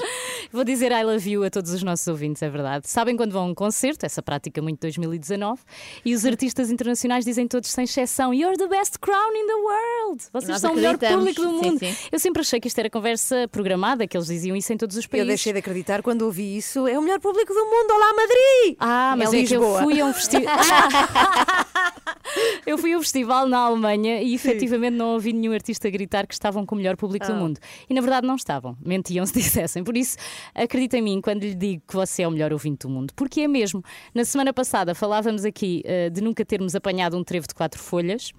[0.52, 2.90] Vou dizer I love you a todos os nossos ouvintes, é verdade.
[2.90, 5.62] Sabem quando vão a um concerto, essa prática muito 2019,
[6.04, 10.24] e os artistas internacionais dizem todos sem exceção: You're the best crown in the world!
[10.34, 11.80] Vocês Nós são o melhor público do Sim, mundo.
[11.80, 11.96] sim.
[12.12, 15.06] Eu sempre achei que isto era conversa programada, que eles diziam isso em todos os
[15.06, 15.28] Eu países.
[15.28, 16.73] deixei de acreditar quando ouvi isso.
[16.76, 17.92] É o melhor público do mundo.
[17.94, 18.76] Olá, Madrid!
[18.80, 20.56] Ah, mas Em é que eu fui a um festival.
[22.66, 26.34] eu fui a um festival na Alemanha e efetivamente não ouvi nenhum artista gritar que
[26.34, 27.36] estavam com o melhor público do Ah.
[27.36, 27.60] mundo.
[27.90, 28.76] E na verdade não estavam.
[28.84, 29.84] Mentiam se dissessem.
[29.84, 30.18] Por isso,
[30.56, 33.14] acredita em mim quando lhe digo que você é o melhor ouvinte do mundo.
[33.16, 33.84] Porque é mesmo.
[34.14, 38.32] Na semana passada falávamos aqui eh, de nunca termos apanhado um trevo de quatro folhas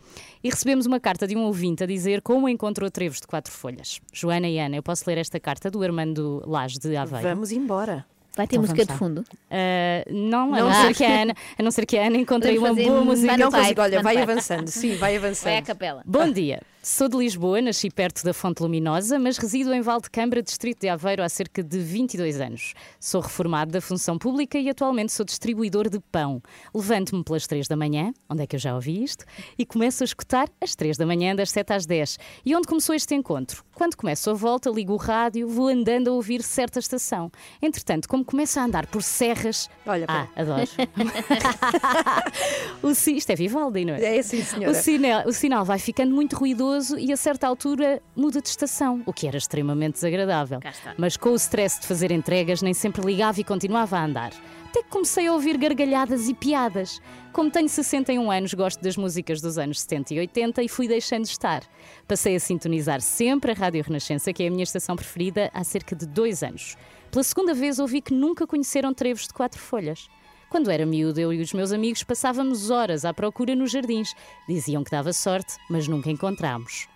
[0.42, 4.00] e recebemos uma carta de um ouvinte a dizer como encontrou trevos de quatro folhas.
[4.12, 7.28] Joana e Ana, eu posso ler esta carta do Armando Lage de Aveiro.
[7.28, 8.04] Vamos embora.
[8.36, 8.98] Vai ter Então música de lá.
[8.98, 9.20] fundo?
[9.20, 10.68] Uh, não, a Não.
[10.68, 13.04] não, ser que a Ana, a não ser que a Ana encontrei uma boa um
[13.04, 13.36] música.
[13.36, 13.80] Não consigo.
[13.80, 14.22] Olha, vai vai.
[14.24, 14.68] avançando.
[14.68, 15.44] Sim, vai avançando.
[15.52, 16.02] Vai à capela.
[16.04, 16.60] Bom dia.
[16.86, 21.22] Sou de Lisboa, nasci perto da Fonte Luminosa, mas resido em Valdecambra, distrito de Aveiro,
[21.22, 22.74] há cerca de 22 anos.
[23.00, 26.42] Sou reformado da função pública e atualmente sou distribuidor de pão.
[26.74, 29.24] Levanto-me pelas 3 da manhã, onde é que eu já ouvi isto,
[29.56, 32.18] e começo a escutar às 3 da manhã, das 7 às 10.
[32.44, 33.64] E onde começou este encontro?
[33.72, 37.32] Quando começo a volta, ligo o rádio, vou andando a ouvir certa estação.
[37.62, 39.70] Entretanto, como começo a andar por serras.
[39.86, 40.68] Olha, Ah, adoro.
[42.84, 44.18] o, isto é Vivaldi, não é?
[44.18, 44.70] É sim, senhora.
[44.70, 49.02] O sinal, o sinal vai ficando muito ruidoso e a certa altura muda de estação,
[49.06, 50.60] o que era extremamente desagradável.
[50.98, 54.32] Mas com o stress de fazer entregas, nem sempre ligava e continuava a andar.
[54.68, 57.00] Até que comecei a ouvir gargalhadas e piadas.
[57.32, 61.24] Como tenho 61 anos, gosto das músicas dos anos 70 e 80 e fui deixando
[61.24, 61.62] estar.
[62.08, 65.94] Passei a sintonizar sempre a Rádio Renascença, que é a minha estação preferida, há cerca
[65.94, 66.76] de dois anos.
[67.10, 70.08] Pela segunda vez ouvi que nunca conheceram trevos de quatro folhas.
[70.54, 74.14] Quando era miúdo, eu e os meus amigos passávamos horas à procura nos jardins.
[74.48, 76.86] Diziam que dava sorte, mas nunca encontrámos.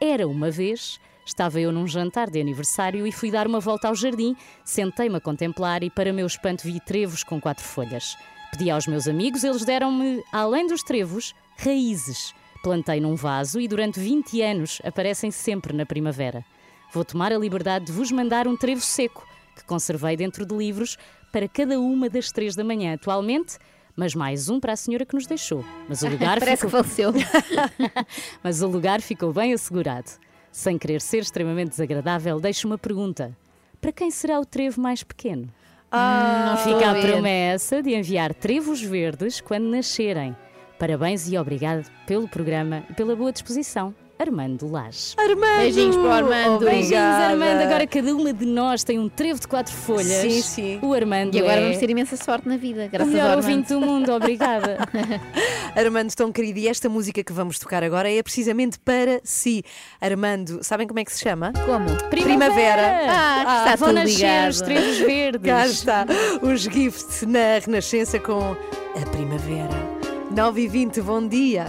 [0.00, 3.94] Era uma vez, estava eu num jantar de aniversário e fui dar uma volta ao
[3.94, 4.34] jardim,
[4.64, 8.16] sentei-me a contemplar e, para meu espanto, vi trevos com quatro folhas.
[8.50, 12.34] Pedi aos meus amigos, eles deram-me, além dos trevos, raízes.
[12.64, 16.44] Plantei num vaso e durante 20 anos aparecem sempre na primavera.
[16.92, 20.98] Vou tomar a liberdade de vos mandar um trevo seco, que conservei dentro de livros,
[21.34, 23.58] para cada uma das três da manhã atualmente,
[23.96, 25.64] mas mais um para a senhora que nos deixou.
[25.88, 26.84] Mas o lugar Parece ficou...
[26.84, 27.12] que faleceu.
[28.40, 30.12] mas o lugar ficou bem assegurado.
[30.52, 33.36] Sem querer ser extremamente desagradável, deixo uma pergunta.
[33.80, 35.48] Para quem será o trevo mais pequeno?
[35.90, 40.36] Ah, Não estou Fica a promessa de enviar trevos verdes quando nascerem.
[40.78, 43.92] Parabéns e obrigado pelo programa e pela boa disposição.
[44.18, 45.14] Armando Lage.
[45.18, 45.58] Armando!
[45.58, 46.58] Beijinhos para o Armando.
[46.60, 47.24] Beijinhos, Obrigada.
[47.32, 47.62] Armando.
[47.62, 50.06] Agora cada uma de nós tem um trevo de quatro folhas.
[50.06, 50.78] Sim, sim.
[50.82, 53.30] O Armando E agora é vamos ter imensa sorte na vida, o graças melhor ao
[53.38, 53.50] Armando.
[53.50, 54.12] ouvinte do mundo.
[54.12, 54.78] Obrigada.
[55.76, 59.64] Armando, tão querido, e esta música que vamos tocar agora é precisamente para si.
[60.00, 61.52] Armando, sabem como é que se chama?
[61.66, 61.86] Como?
[62.08, 63.00] Primavera.
[63.08, 64.50] Ah, está vão tudo nascer ligado.
[64.50, 65.42] os trevos verdes.
[65.50, 66.06] Cá está,
[66.40, 68.56] os gifts na Renascença com
[68.96, 69.74] a primavera.
[70.34, 71.66] 9 e 20, bom dia.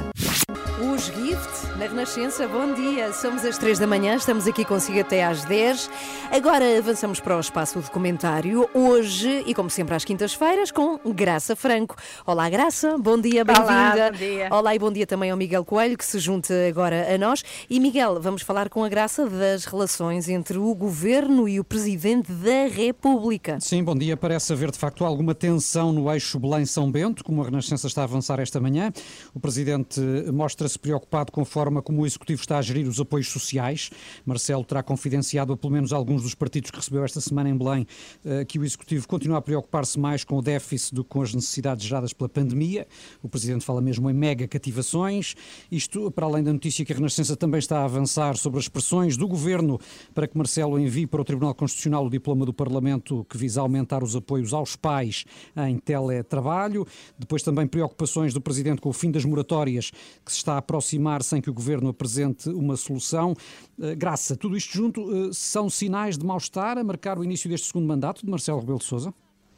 [0.94, 3.12] Os Gift na Renascença, bom dia.
[3.12, 5.90] Somos às 3 da manhã, estamos aqui consigo até às 10.
[6.32, 8.70] Agora avançamos para o espaço do comentário.
[8.74, 11.98] Hoje, e como sempre às quintas-feiras, com Graça Franco.
[12.26, 14.12] Olá, Graça, bom dia, Olá, bem-vinda.
[14.12, 14.48] bom dia.
[14.52, 17.44] Olá e bom dia também ao Miguel Coelho, que se junta agora a nós.
[17.70, 22.32] E Miguel, vamos falar com a Graça das relações entre o Governo e o Presidente
[22.32, 23.60] da República.
[23.60, 24.16] Sim, bom dia.
[24.16, 28.06] Parece haver de facto alguma tensão no eixo Belém-São Bento, como a Renascença está a
[28.06, 28.94] avançar esta manhã.
[29.34, 30.00] O Presidente
[30.32, 33.90] mostra-se preocupado com a forma como o Executivo está a gerir os apoios sociais.
[34.26, 37.88] Marcelo terá confidenciado a pelo menos alguns dos partidos que recebeu esta semana em Belém
[38.24, 41.34] eh, que o Executivo continua a preocupar-se mais com o déficit do que com as
[41.34, 42.88] necessidades geradas pela pandemia.
[43.24, 45.36] O Presidente fala mesmo em mega cativações.
[45.72, 49.16] Isto para além da notícia que a Renascença também está a avançar sobre as pressões
[49.16, 49.80] do Governo
[50.14, 54.04] para que Marcelo envie para o Tribunal Constitucional o diploma do Parlamento que visa aumentar
[54.04, 55.26] os apoios aos pais
[55.68, 56.86] em teletrabalho.
[57.18, 59.92] Depois também preocupações do Presidente com o fim das moratórias
[60.24, 63.36] que se está a aproximar sem que o Governo apresente uma solução.
[63.80, 67.68] Eh, Graça, tudo isto junto eh, são sinais de mal-estar a marcar o início deste
[67.68, 69.14] segundo mandato de Marcelo Rebelo de Sousa?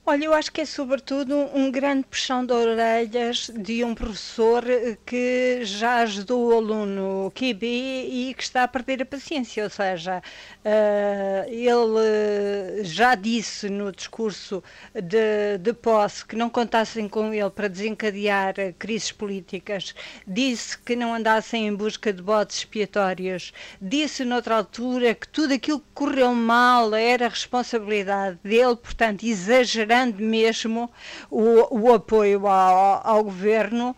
[0.09, 4.97] Olha, eu acho que é sobretudo um grande puxão de orelhas de um professor eh,
[5.05, 7.65] que já ajudou o aluno QB
[8.09, 10.23] e que está a perder a paciência, ou seja,
[10.63, 14.63] eh, ele eh, já disse no discurso
[14.95, 19.93] de, de posse que não contassem com ele para desencadear crises políticas,
[20.25, 23.51] disse que não andassem em busca de botes expiatórios,
[23.81, 30.91] disse noutra altura que tudo aquilo que correu mal era responsabilidade dele, portanto, exagerando mesmo
[31.29, 33.95] o, o apoio ao, ao governo.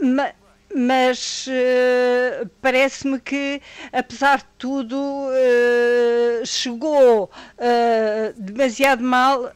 [0.00, 0.32] Ma-
[0.74, 3.60] mas eh, parece-me que,
[3.92, 9.52] apesar de tudo, eh, chegou eh, demasiado mal.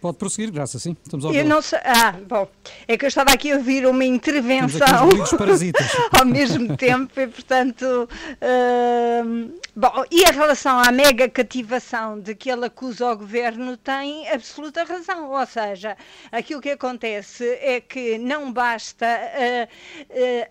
[0.00, 0.96] Pode prosseguir, Graça, sim.
[1.02, 1.80] Estamos a eu não sei.
[1.82, 2.48] Ah, bom.
[2.86, 4.86] É que eu estava aqui a ouvir uma intervenção
[6.16, 8.08] ao mesmo tempo e, portanto.
[9.24, 14.28] hum, bom, e a relação à mega cativação de que ele acusa o governo tem
[14.28, 15.32] absoluta razão.
[15.32, 15.96] Ou seja,
[16.30, 19.68] aquilo que acontece é que não basta ah,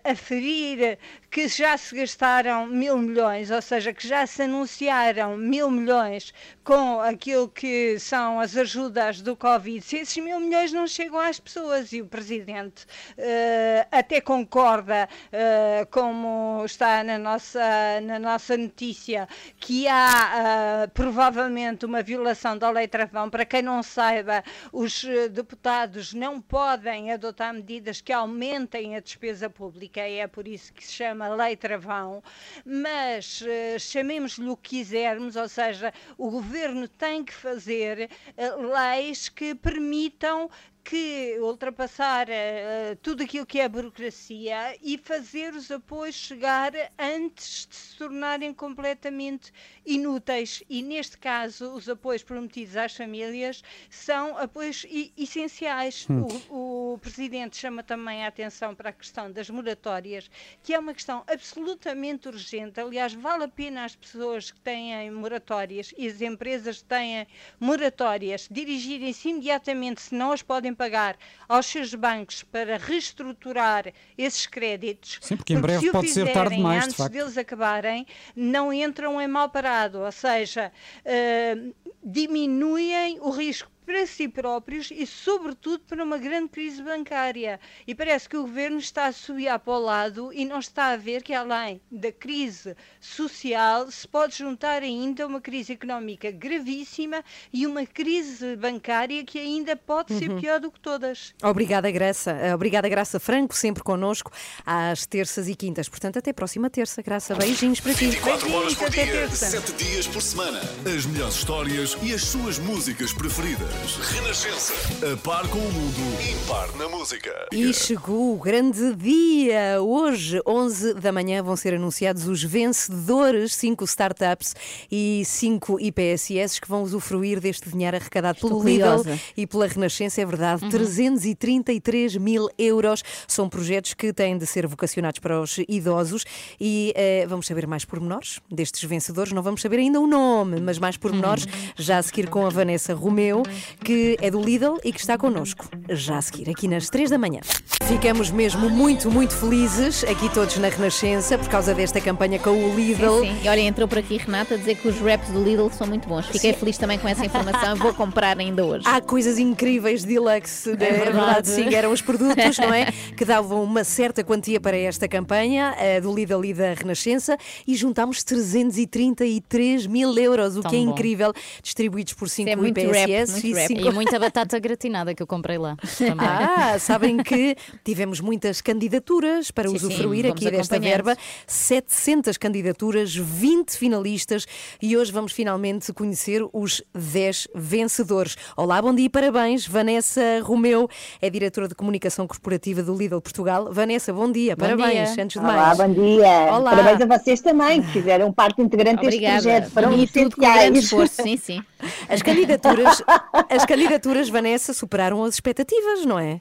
[0.04, 0.98] ah, aferir
[1.30, 6.32] que já se gastaram mil milhões, ou seja, que já se anunciaram mil milhões
[6.64, 11.38] com aquilo que são as ajudas do Covid, se esses mil milhões não chegam às
[11.38, 17.60] pessoas e o Presidente eh, até concorda, eh, como está na nossa,
[18.02, 23.28] na nossa notícia, que há eh, provavelmente uma violação da lei travão.
[23.28, 30.06] Para quem não saiba, os deputados não podem adotar medidas que aumentem a despesa pública,
[30.06, 32.22] e é por isso que se chama lei travão,
[32.64, 39.28] mas eh, chamemos-lhe o que quisermos, ou seja, o governo tem que fazer eh, leis
[39.28, 40.48] que permitam
[40.88, 47.76] que ultrapassar eh, tudo aquilo que é burocracia e fazer os apoios chegar antes de
[47.76, 49.52] se tornarem completamente
[49.84, 50.62] inúteis.
[50.66, 56.06] E neste caso, os apoios prometidos às famílias são apoios essenciais.
[56.08, 56.26] Hum.
[56.48, 60.30] O, o Presidente chama também a atenção para a questão das moratórias,
[60.62, 62.80] que é uma questão absolutamente urgente.
[62.80, 67.26] Aliás, vale a pena às pessoas que têm moratórias e as empresas que têm
[67.60, 71.18] moratórias dirigirem-se imediatamente, se não as podem pagar,
[71.48, 75.18] aos seus bancos para reestruturar esses créditos.
[75.20, 77.12] Sim, porque em breve se pode ser tarde fizerem demais, de antes facto.
[77.12, 80.72] deles acabarem, não entram em mal parado, ou seja,
[81.04, 81.56] eh,
[82.02, 87.58] diminuem o risco para si próprios e, sobretudo, para uma grande crise bancária.
[87.86, 90.96] E parece que o governo está a subir para o lado e não está a
[90.98, 97.66] ver que, além da crise social, se pode juntar ainda uma crise económica gravíssima e
[97.66, 100.38] uma crise bancária que ainda pode ser Uhum.
[100.40, 101.32] pior do que todas.
[101.42, 102.32] Obrigada, Graça.
[102.32, 104.30] Eh, Obrigada, Graça Franco, sempre connosco
[104.66, 105.88] às terças e quintas.
[105.88, 107.00] Portanto, até próxima terça.
[107.00, 108.08] Graça, beijinhos para ti.
[108.08, 109.46] 24 horas por até dia, terça.
[109.46, 110.60] 7 dias por semana.
[110.84, 113.77] As melhores histórias e as suas músicas preferidas.
[113.86, 114.74] Renascença.
[115.12, 115.96] A par com o mundo,
[116.42, 117.46] impar na música.
[117.52, 119.80] E chegou o grande dia!
[119.80, 124.54] Hoje, 11 da manhã, vão ser anunciados os vencedores, 5 startups
[124.90, 129.20] e 5 IPSS que vão usufruir deste dinheiro arrecadado Estou pelo Lidl curiosa.
[129.36, 130.70] e pela Renascença, é verdade, Uhum.
[130.70, 133.02] 333 mil euros.
[133.26, 136.24] São projetos que têm de ser vocacionados para os idosos
[136.60, 139.32] e eh, vamos saber mais pormenores destes vencedores.
[139.32, 142.92] Não vamos saber ainda o nome, mas mais pormenores já a seguir com a Vanessa
[142.94, 143.42] Romeu,
[143.84, 147.18] que é do Lidl e que está connosco já a seguir, aqui nas 3 da
[147.18, 147.40] manhã.
[147.86, 152.76] Ficamos mesmo muito, muito felizes aqui todos na Renascença por causa desta campanha com o
[152.76, 153.20] Lidl.
[153.22, 153.44] Sim, sim.
[153.44, 156.06] E olha, entrou por aqui Renata a dizer que os raps do Lidl são muito
[156.06, 156.26] bons.
[156.26, 156.58] Fiquei Sim.
[156.58, 158.84] feliz também com essa informação vou comprar ainda hoje.
[158.86, 160.74] Há coisas incríveis de deluxe, né?
[160.74, 161.04] é verdade.
[161.04, 162.92] verdade, sim, eram os produtos, não é?
[163.16, 167.74] Que davam uma certa quantia para esta campanha eh, do Lidl e da Renascença e
[167.74, 170.90] juntámos 333 mil euros, o Tão que é bom.
[170.92, 173.68] incrível, distribuídos por 5 é muito IPSS rap, muito e rap.
[173.68, 175.76] cinco- E muita batata gratinada que eu comprei lá.
[175.98, 176.26] também.
[176.26, 182.36] Ah, sabem que tivemos muitas candidaturas para Sim, sim, usufruir fomos aqui desta verba, 700
[182.36, 184.46] candidaturas, 20 finalistas
[184.80, 188.36] e hoje vamos finalmente conhecer os 10 vencedores.
[188.56, 189.66] Olá, bom dia e parabéns.
[189.66, 190.88] Vanessa Romeu
[191.20, 193.68] é diretora de comunicação corporativa do Lidl Portugal.
[193.72, 195.24] Vanessa, bom dia, Bom parabéns, dia.
[195.24, 195.78] antes de Olá, mais.
[195.78, 196.28] bom dia.
[196.54, 196.70] Olá.
[196.70, 199.42] Parabéns a vocês também, que fizeram parte integrante deste Obrigada.
[199.42, 199.70] projeto.
[199.70, 200.84] Foram E tudo com grande essenciais.
[200.84, 201.62] esforço, sim, sim.
[202.08, 203.02] As candidaturas,
[203.48, 206.40] as candidaturas, Vanessa, superaram as expectativas, não é?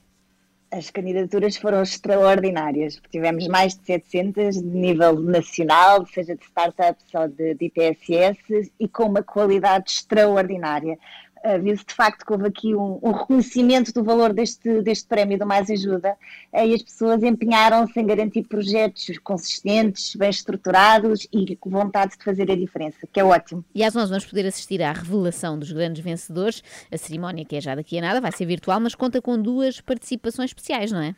[0.70, 3.00] As candidaturas foram extraordinárias.
[3.10, 8.88] Tivemos mais de 700 de nível nacional, seja de startups ou de, de IPSS, e
[8.88, 11.00] com uma qualidade extraordinária.
[11.48, 15.40] Uh, Viu-se de facto que houve aqui um, um reconhecimento do valor deste, deste prémio
[15.40, 16.18] do Mais Ajuda
[16.52, 22.24] eh, e as pessoas empenharam-se em garantir projetos consistentes, bem estruturados e com vontade de
[22.24, 23.64] fazer a diferença, que é ótimo.
[23.74, 26.62] E às 11 vamos poder assistir à revelação dos grandes vencedores.
[26.92, 29.80] A cerimónia, que é já daqui a nada, vai ser virtual, mas conta com duas
[29.80, 31.16] participações especiais, não é?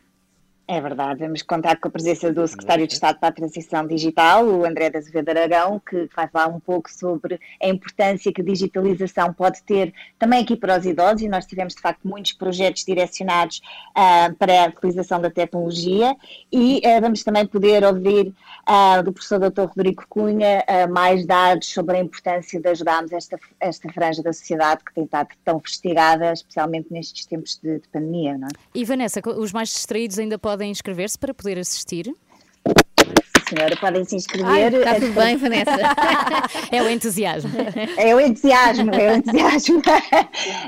[0.72, 4.46] É verdade, vamos contar com a presença do Secretário de Estado para a Transição Digital,
[4.46, 8.44] o André da Azevedo Aragão, que vai falar um pouco sobre a importância que a
[8.44, 12.84] digitalização pode ter também aqui para os idosos, e nós tivemos de facto muitos projetos
[12.84, 13.60] direcionados
[13.96, 16.14] ah, para a utilização da tecnologia,
[16.52, 18.32] e ah, vamos também poder ouvir
[18.64, 19.62] ah, do professor Dr.
[19.62, 24.94] Rodrigo Cunha mais dados sobre a importância de ajudarmos esta, esta franja da sociedade que
[24.94, 28.50] tem estado tão festigada, especialmente nestes tempos de, de pandemia, não é?
[28.72, 32.06] E Vanessa, os mais distraídos ainda podem inscrever-se para poder assistir?
[32.06, 34.74] Sim, senhora, podem se inscrever.
[34.74, 35.70] está tudo bem, Vanessa?
[36.70, 37.50] é o entusiasmo.
[37.96, 39.82] É o entusiasmo, é o entusiasmo.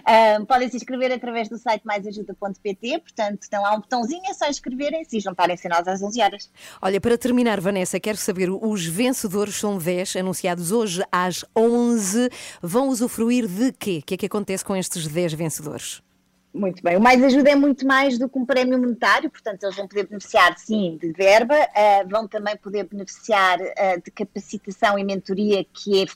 [0.05, 4.49] Ah, podem se inscrever através do site maisajuda.pt, portanto, tem lá um botãozinho, é só
[4.49, 6.51] inscreverem-se e juntarem-se nós às 11 horas.
[6.81, 12.29] Olha, para terminar, Vanessa, quero saber, os vencedores são 10, anunciados hoje às 11.
[12.61, 14.01] Vão usufruir de quê?
[14.03, 16.03] O que é que acontece com estes 10 vencedores?
[16.55, 16.97] Muito bem.
[16.97, 20.07] O Mais Ajuda é muito mais do que um prémio monetário, portanto, eles vão poder
[20.07, 26.03] beneficiar, sim, de verba, ah, vão também poder beneficiar ah, de capacitação e mentoria, que
[26.03, 26.07] é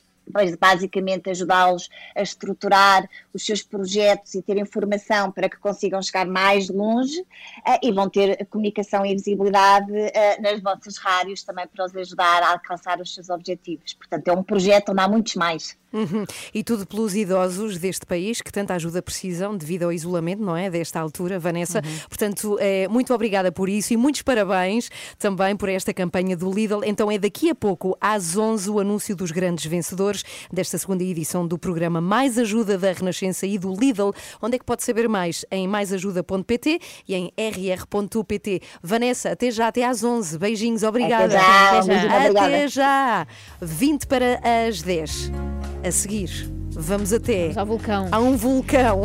[0.59, 6.69] basicamente ajudá-los a estruturar os seus projetos e ter informação para que consigam chegar mais
[6.69, 7.25] longe
[7.65, 9.91] ah, e vão ter comunicação e visibilidade
[10.39, 13.93] nas vossas rádios também para os ajudar a alcançar os seus objetivos.
[13.93, 15.75] Portanto, é um projeto onde há muitos mais.
[15.97, 16.25] Uhum.
[16.53, 20.69] E tudo pelos idosos deste país que tanta ajuda precisam devido ao isolamento, não é?
[20.69, 21.81] Desta altura, Vanessa.
[22.07, 26.83] Portanto, é, muito obrigada por isso e muitos parabéns também por esta campanha do Lidl.
[26.83, 31.47] Então é daqui a pouco, às 11, o anúncio dos grandes vencedores desta segunda edição
[31.47, 34.11] do programa Mais Ajuda da Renascença e do Lidl.
[34.41, 35.45] Onde é que pode saber mais?
[35.51, 38.61] Em maisajuda.pt e em rr.pt.
[38.81, 40.37] Vanessa, até já, até às 11.
[40.37, 41.25] Beijinhos, obrigada.
[41.25, 43.27] Até já, um beijinho, Até já.
[43.61, 45.31] 20 para as 10.
[45.87, 46.29] A seguir,
[46.71, 48.09] vamos até ao vulcão.
[48.11, 49.03] a um vulcão.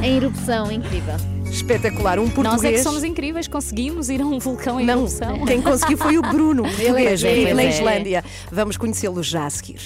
[0.00, 1.16] Em erupção, incrível.
[1.50, 2.62] Espetacular, um português.
[2.62, 5.44] Nós é que somos incríveis, conseguimos ir a um vulcão em Não, erupção.
[5.44, 7.68] quem conseguiu foi o Bruno, português, é, vive na é.
[7.70, 8.24] Islândia.
[8.52, 9.80] Vamos conhecê-lo já a seguir.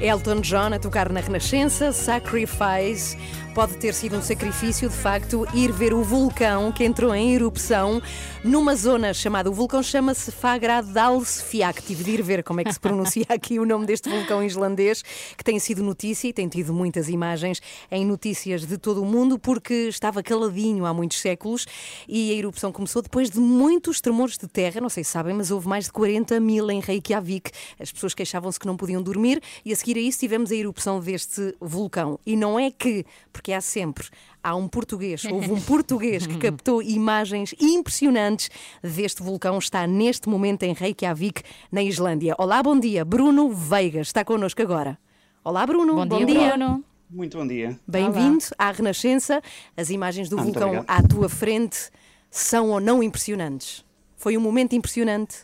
[0.00, 3.18] Elton John a tocar na Renascença, Sacrifice.
[3.54, 8.00] Pode ter sido um sacrifício, de facto, ir ver o vulcão que entrou em erupção
[8.42, 9.50] numa zona chamada.
[9.50, 11.74] O vulcão chama-se Fagradalsfjall.
[11.86, 15.02] Tive de ir ver como é que se pronuncia aqui o nome deste vulcão islandês,
[15.36, 19.38] que tem sido notícia e tem tido muitas imagens em notícias de todo o mundo,
[19.38, 21.66] porque estava caladinho há muitos séculos
[22.08, 24.80] e a erupção começou depois de muitos tremores de terra.
[24.80, 27.50] Não sei se sabem, mas houve mais de 40 mil em Reykjavik.
[27.78, 31.00] As pessoas queixavam-se que não podiam dormir e a seguir a isso tivemos a erupção
[31.00, 32.18] deste vulcão.
[32.24, 33.04] E não é que,
[33.42, 34.06] porque há sempre.
[34.40, 38.48] Há um português, houve um português que captou imagens impressionantes
[38.80, 39.58] deste vulcão.
[39.58, 42.36] Está neste momento em Reykjavik, na Islândia.
[42.38, 43.04] Olá, bom dia.
[43.04, 44.96] Bruno Veigas está connosco agora.
[45.42, 46.06] Olá, Bruno.
[46.06, 46.84] Bom dia, Bruno.
[47.10, 47.78] Muito bom dia.
[47.86, 49.42] Bem-vindo à Renascença.
[49.76, 51.90] As imagens do Ah, vulcão à tua frente
[52.30, 53.84] são ou não impressionantes?
[54.16, 55.38] Foi um momento impressionante.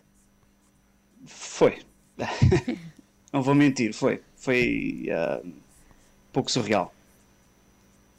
[1.26, 1.80] Foi.
[3.32, 4.22] Não vou mentir, foi.
[4.36, 5.05] Foi
[5.44, 5.53] um
[6.32, 6.94] pouco surreal.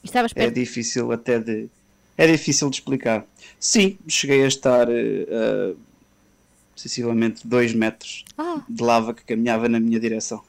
[0.03, 0.55] Estavas É perto.
[0.55, 1.67] difícil até de.
[2.17, 3.25] É difícil de explicar.
[3.59, 5.77] Sim, cheguei a estar uh,
[6.75, 8.61] sensivelmente 2 metros Ah.
[8.67, 10.41] de lava que caminhava na minha direção.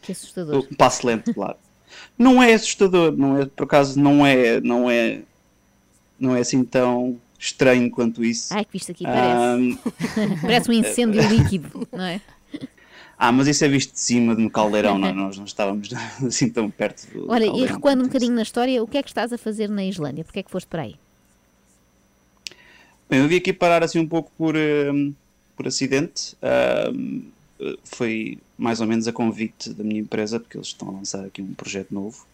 [0.00, 0.66] Que assustador.
[0.70, 1.56] Um passo lento, claro.
[2.18, 5.20] Não é assustador, não é, por acaso não é, não é,
[6.18, 8.52] não é assim tão estranho quanto isso.
[8.54, 9.78] Ai, que visto aqui parece.
[10.40, 12.20] parece um incêndio líquido, não é?
[13.24, 15.90] Ah, mas isso é visto de cima de um caldeirão, não, nós não estávamos
[16.26, 19.10] assim tão perto do Olha, e recuando um bocadinho na história, o que é que
[19.10, 20.24] estás a fazer na Islândia?
[20.24, 20.96] Porquê é que foste para aí?
[23.08, 25.14] Bem, eu vim aqui parar assim um pouco por, hum,
[25.56, 26.36] por acidente.
[26.92, 27.26] Hum,
[27.84, 31.40] foi mais ou menos a convite da minha empresa, porque eles estão a lançar aqui
[31.40, 32.26] um projeto novo.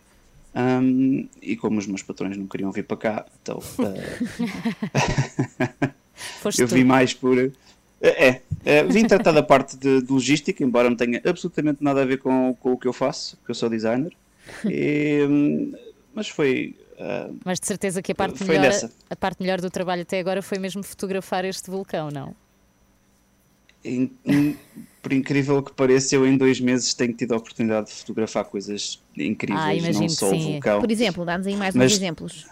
[0.56, 3.60] Hum, e como os meus patrões não queriam vir para cá, então
[6.40, 7.52] Foste eu vim mais por.
[8.00, 12.02] Eh, É, é, vim tratar da parte de, de logística, embora não tenha absolutamente nada
[12.02, 14.12] a ver com, com o que eu faço, porque eu sou designer.
[14.64, 15.72] E, hum,
[16.14, 16.74] mas foi.
[16.98, 18.90] ah, Mas de certeza que a parte, Foi melhor, nessa.
[19.10, 22.34] a parte melhor do trabalho até agora foi mesmo fotografar este vulcão, não?
[23.84, 24.56] In- in-
[25.00, 29.00] por incrível que pareça, eu em dois meses tenho tido a oportunidade de fotografar coisas
[29.16, 30.80] incríveis, Ah, imagino não só o vulcão.
[30.80, 32.46] Por exemplo, dá-nos aí mais Mas- uns exemplos.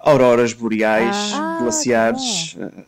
[0.00, 2.82] Auroras boreais, Ah, glaciares, ah,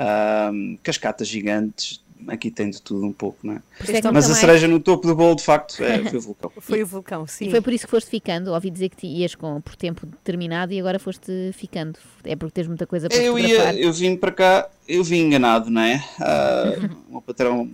[0.00, 0.50] ah,
[0.82, 3.62] cascatas gigantes, aqui tem de tudo um pouco, não é?
[3.86, 6.52] É Mas a cereja no topo do bolo, de facto, é, foi o vulcão.
[6.58, 7.48] Foi o vulcão, sim.
[7.48, 8.52] E foi por isso que foste ficando.
[8.52, 11.98] Ouvi dizer que te ias com, por tempo determinado e agora foste ficando.
[12.24, 15.70] É porque tens muita coisa para Eu, ia, eu vim para cá, eu vim enganado,
[15.70, 16.02] não é?
[16.18, 16.72] Ah,
[17.08, 17.70] o meu patrão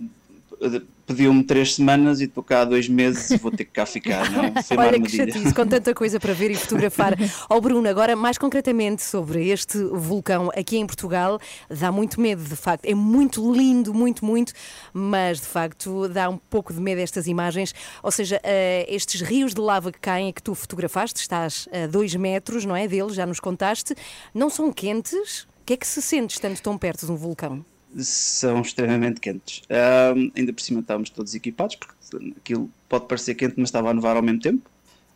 [1.07, 4.29] pediu-me três semanas e estou cá há dois meses e vou ter que cá ficar,
[4.29, 4.61] não é?
[4.61, 7.13] Foi uma Olha que chatice, com tanta coisa para ver e fotografar.
[7.49, 11.39] Ó Bruno, agora mais concretamente sobre este vulcão aqui em Portugal,
[11.69, 12.85] dá muito medo, de facto.
[12.85, 14.51] É muito lindo, muito, muito,
[14.93, 17.73] mas de facto dá um pouco de medo estas imagens.
[18.03, 22.13] Ou seja, eh, estes rios de lava que caem, que tu fotografaste, estás a dois
[22.15, 22.85] metros, não é?
[22.85, 23.95] Deles, já nos contaste,
[24.33, 25.43] não são quentes?
[25.61, 27.65] O que é que se sente estando tão perto de um vulcão?
[27.97, 29.61] São extremamente quentes.
[29.69, 31.93] Ahm, ainda por cima estávamos todos equipados, porque
[32.37, 34.69] aquilo pode parecer quente, mas estava a nevar ao mesmo tempo.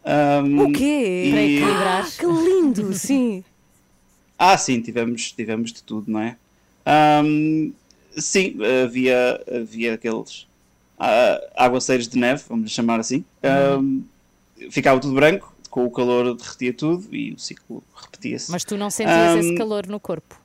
[0.04, 1.24] Ahm, O quê?
[1.24, 3.44] e- Ah, que lindo, sim.
[4.38, 6.36] Ah, sim, tivemos, tivemos de tudo, não é?
[6.86, 7.72] Ahm,
[8.18, 10.48] sim, havia, havia aqueles
[10.98, 13.24] ah, aguaceiros de neve, vamos chamar assim.
[14.72, 18.52] Ficava tudo branco, com o calor derretia tudo e o ciclo repetia-se.
[18.52, 20.41] Mas tu não sentias esse calor no corpo?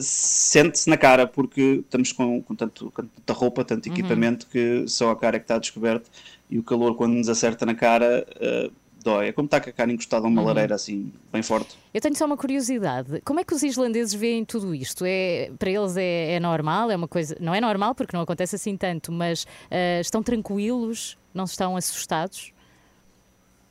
[0.00, 3.92] Sente-se na cara porque estamos com, com tanto, com tanta roupa, tanto Uhum.
[3.94, 6.10] equipamento que só a cara é que está descoberto
[6.50, 8.70] e o calor quando nos acerta na cara eh,
[9.02, 9.28] dói.
[9.28, 10.46] É como estar com a cara encostada a uma Uhum.
[10.48, 11.76] lareira assim, bem forte.
[11.94, 13.20] Eu tenho só uma curiosidade.
[13.24, 15.04] Como é que os islandeses veem tudo isto?
[15.06, 16.90] É, para eles é, é normal?
[16.90, 17.36] É uma coisa.
[17.40, 21.16] Não é normal porque não acontece assim tanto, mas ah, estão tranquilos?
[21.32, 22.52] Não estão assustados?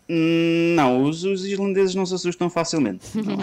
[0.09, 3.05] Hum, Não, os, os islandeses não se assustam facilmente.
[3.15, 3.37] Não.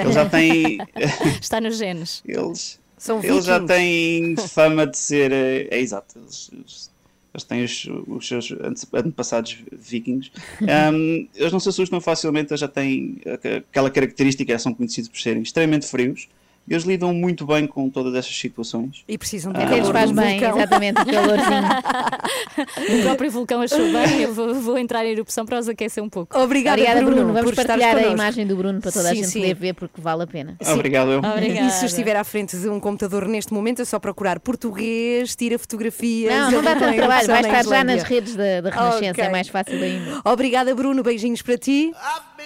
[0.00, 0.78] Eles já têm.
[1.40, 2.22] Está nos genes.
[2.26, 5.32] Eles, São eles já têm fama de ser.
[5.32, 6.18] eh, É, exato.
[6.18, 6.90] Eles, eles-
[7.32, 10.30] eles têm os, os seus ante- antepassados vikings.
[10.92, 15.18] Hum, eles não se assustam facilmente, eles já têm aqu- aquela característica, são conhecidos por
[15.20, 16.28] serem extremamente frios.
[16.68, 19.02] Eles lidam muito bem com todas estas situações.
[19.08, 22.98] E precisam de Até lhes faz bem, exatamente, o calorzinho.
[23.00, 26.08] o próprio vulcão achou bem, eu vou, vou entrar em erupção para os aquecer um
[26.08, 26.38] pouco.
[26.38, 27.24] Obrigada, Obrigada, Bruno.
[27.24, 29.40] Bruno, Vamos partilhar a imagem do Bruno para toda a Sim, gente sim.
[29.40, 30.56] poder ver porque vale a pena.
[30.62, 30.72] Sim.
[30.72, 31.20] Obrigado, eu.
[31.40, 35.58] E se estiver à frente de um computador neste momento, é só procurar português, tira
[35.58, 36.32] fotografias.
[36.32, 39.24] Não, não dá tanto trabalho, vai estar já nas redes da, da Renascença, Ok.
[39.24, 40.20] é mais fácil ainda.
[40.24, 41.02] Obrigada, Bruno.
[41.02, 41.92] Beijinhos para ti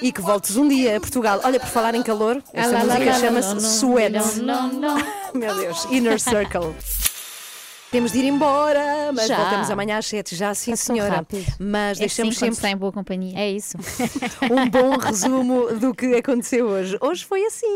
[0.02, 1.40] e que voltes um dia a Portugal.
[1.44, 4.38] Olha, por falar em calor, esta Ah, lá, música chama-se Sweat.
[4.40, 4.96] não, não,
[5.34, 6.74] Meu Deus, Inner Circle.
[7.90, 9.36] Temos de ir embora, mas Já.
[9.36, 10.34] voltamos amanhã às 7.
[10.34, 11.14] Já sim, Passou senhora.
[11.16, 11.46] rápido.
[11.60, 13.38] Mas É deixamos assim sempre está em boa companhia.
[13.38, 13.76] É isso.
[14.50, 16.98] um bom resumo do que aconteceu hoje.
[17.00, 17.66] Hoje foi assim.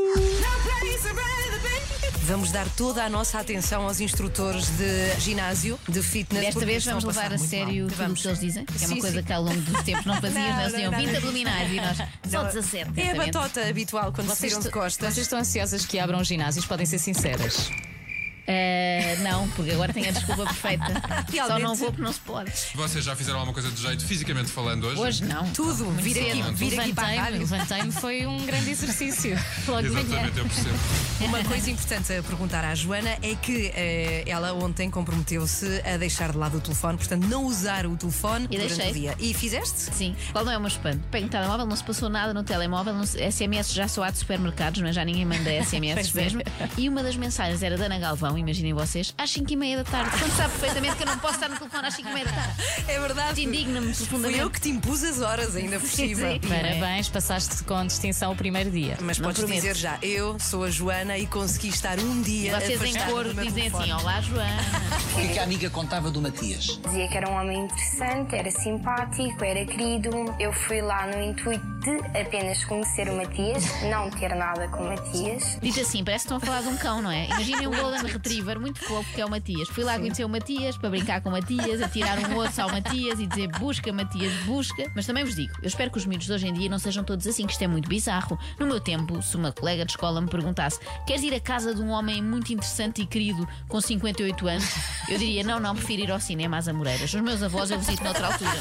[2.29, 6.45] Vamos dar toda a nossa atenção aos instrutores de ginásio, de fitness.
[6.45, 7.89] Desta vez vamos levar a sério mal.
[7.89, 8.21] tudo o Vamos.
[8.21, 9.25] que eles dizem, que é uma Sim, coisa sim.
[9.25, 11.17] que ao longo dos tempos não fazíamos, eles diziam não, 20 não.
[11.17, 11.97] abdominais e nós
[12.31, 13.01] só Não, 17.
[13.01, 15.15] É a batota habitual quando se Vocês, viram de costas.
[15.15, 16.67] vocês estão ansiosas que abram ginásios?
[16.67, 17.71] Podem ser sinceras.
[18.51, 20.87] Eh, não, porque agora tenho a desculpa perfeita.
[21.47, 22.51] Só não vou porque não se pode.
[22.75, 24.99] Vocês já fizeram alguma coisa de jeito fisicamente falando hoje?
[25.01, 25.47] Hoje não.
[25.51, 27.39] Tudo, Muito vir aqui, vir aqui para a Levantei-me, rádio.
[27.41, 29.39] levantei-me, foi um grande exercício.
[29.69, 30.01] Logo de manhã.
[30.07, 30.79] Exatamente, eu percebo.
[31.21, 36.33] Uma coisa importante a perguntar à Joana é que eh, ela ontem comprometeu-se a deixar
[36.33, 38.91] de lado o telefone, portanto, não usar o telefone E durante deixei.
[38.91, 39.15] o dia.
[39.19, 39.95] E fizeste?
[39.95, 40.17] Sim.
[40.33, 41.01] Qual não é o meu espanto?
[41.11, 44.11] Pego no telemóvel, não se passou nada no telemóvel, não se- SMS já só há
[44.11, 44.93] de supermercados, não é?
[44.93, 46.21] Já ninguém manda SMS é.
[46.23, 46.41] mesmo.
[46.79, 49.85] E uma das mensagens era da Ana Galvão, imaginem vocês, às 5 e meia da
[49.85, 50.11] tarde.
[50.19, 52.33] Quando sabe perfeitamente que eu não posso estar no telefone às 5 e meia da
[52.33, 52.53] tarde.
[52.89, 53.45] É verdade.
[53.45, 54.41] Indigna-me Fui profundamente.
[54.41, 56.29] eu que te impus as horas ainda por Sim, cima.
[56.33, 56.41] sim.
[56.49, 58.97] Parabéns, passaste com distinção o primeiro dia.
[59.01, 59.61] Mas Não podes prometo.
[59.61, 63.53] dizer já, eu sou a Joana e consegui estar um dia Vocês em coro dizem
[63.53, 63.91] telefone.
[63.93, 64.63] assim: Olá, Joana.
[65.13, 66.79] O que é que a amiga contava do Matias?
[66.85, 70.11] Dizia que era um homem interessante, era simpático, era querido.
[70.39, 74.89] Eu fui lá no intuito de apenas conhecer o Matias, não ter nada com o
[74.89, 75.59] Matias.
[75.63, 77.27] Diz assim, parece que estão a falar de um cão, não é?
[77.27, 78.28] Imaginem um Golden Retriever
[78.59, 79.69] muito fofo que é o Matias.
[79.69, 82.71] Fui lá conhecer o Matias para brincar com o Matias, a tirar um osso ao
[82.71, 84.91] Matias e dizer busca, Matias, busca.
[84.95, 87.03] Mas também vos digo, eu espero que os miúdos de hoje em dia não sejam
[87.03, 88.39] todos assim, que isto é muito bizarro.
[88.59, 91.81] No meu tempo, se uma colega de escola me perguntasse queres ir à casa de
[91.81, 94.75] um homem muito interessante e querido com 58 anos,
[95.09, 97.13] eu diria não, não, prefiro ir ao cinema às Amoreiras.
[97.13, 98.59] Os meus avós eu visito noutra altura.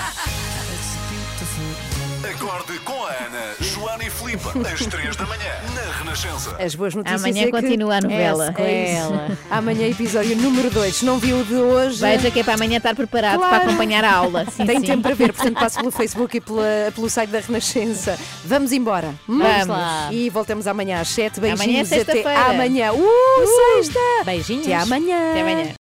[2.32, 6.56] Acorde com a Ana, Joana e Filipe, às 3 da manhã, na Renascença.
[6.62, 8.54] As boas notícias Amanhã é que- continua a novela.
[8.58, 9.38] É, é isso.
[9.50, 10.96] Amanhã episódio número 2.
[10.98, 12.00] Se não viu o de hoje.
[12.02, 14.46] Veja que é para amanhã estar preparado para acompanhar a aula.
[14.52, 14.86] Sim, Tem sim.
[14.86, 18.18] tempo para ver, portanto passe pelo Facebook e pela- pelo site da Renascença.
[18.44, 19.14] Vamos embora.
[19.28, 20.10] Vamos lá.
[20.12, 21.40] E voltamos amanhã às 7.
[21.40, 22.46] Amanhã é Beijinhos até sexta-feira.
[22.52, 22.92] amanhã.
[22.94, 24.00] Uh, sexta!
[24.26, 24.66] Beijinhos.
[24.66, 25.32] Até amanhã.
[25.32, 25.76] Até amanhã.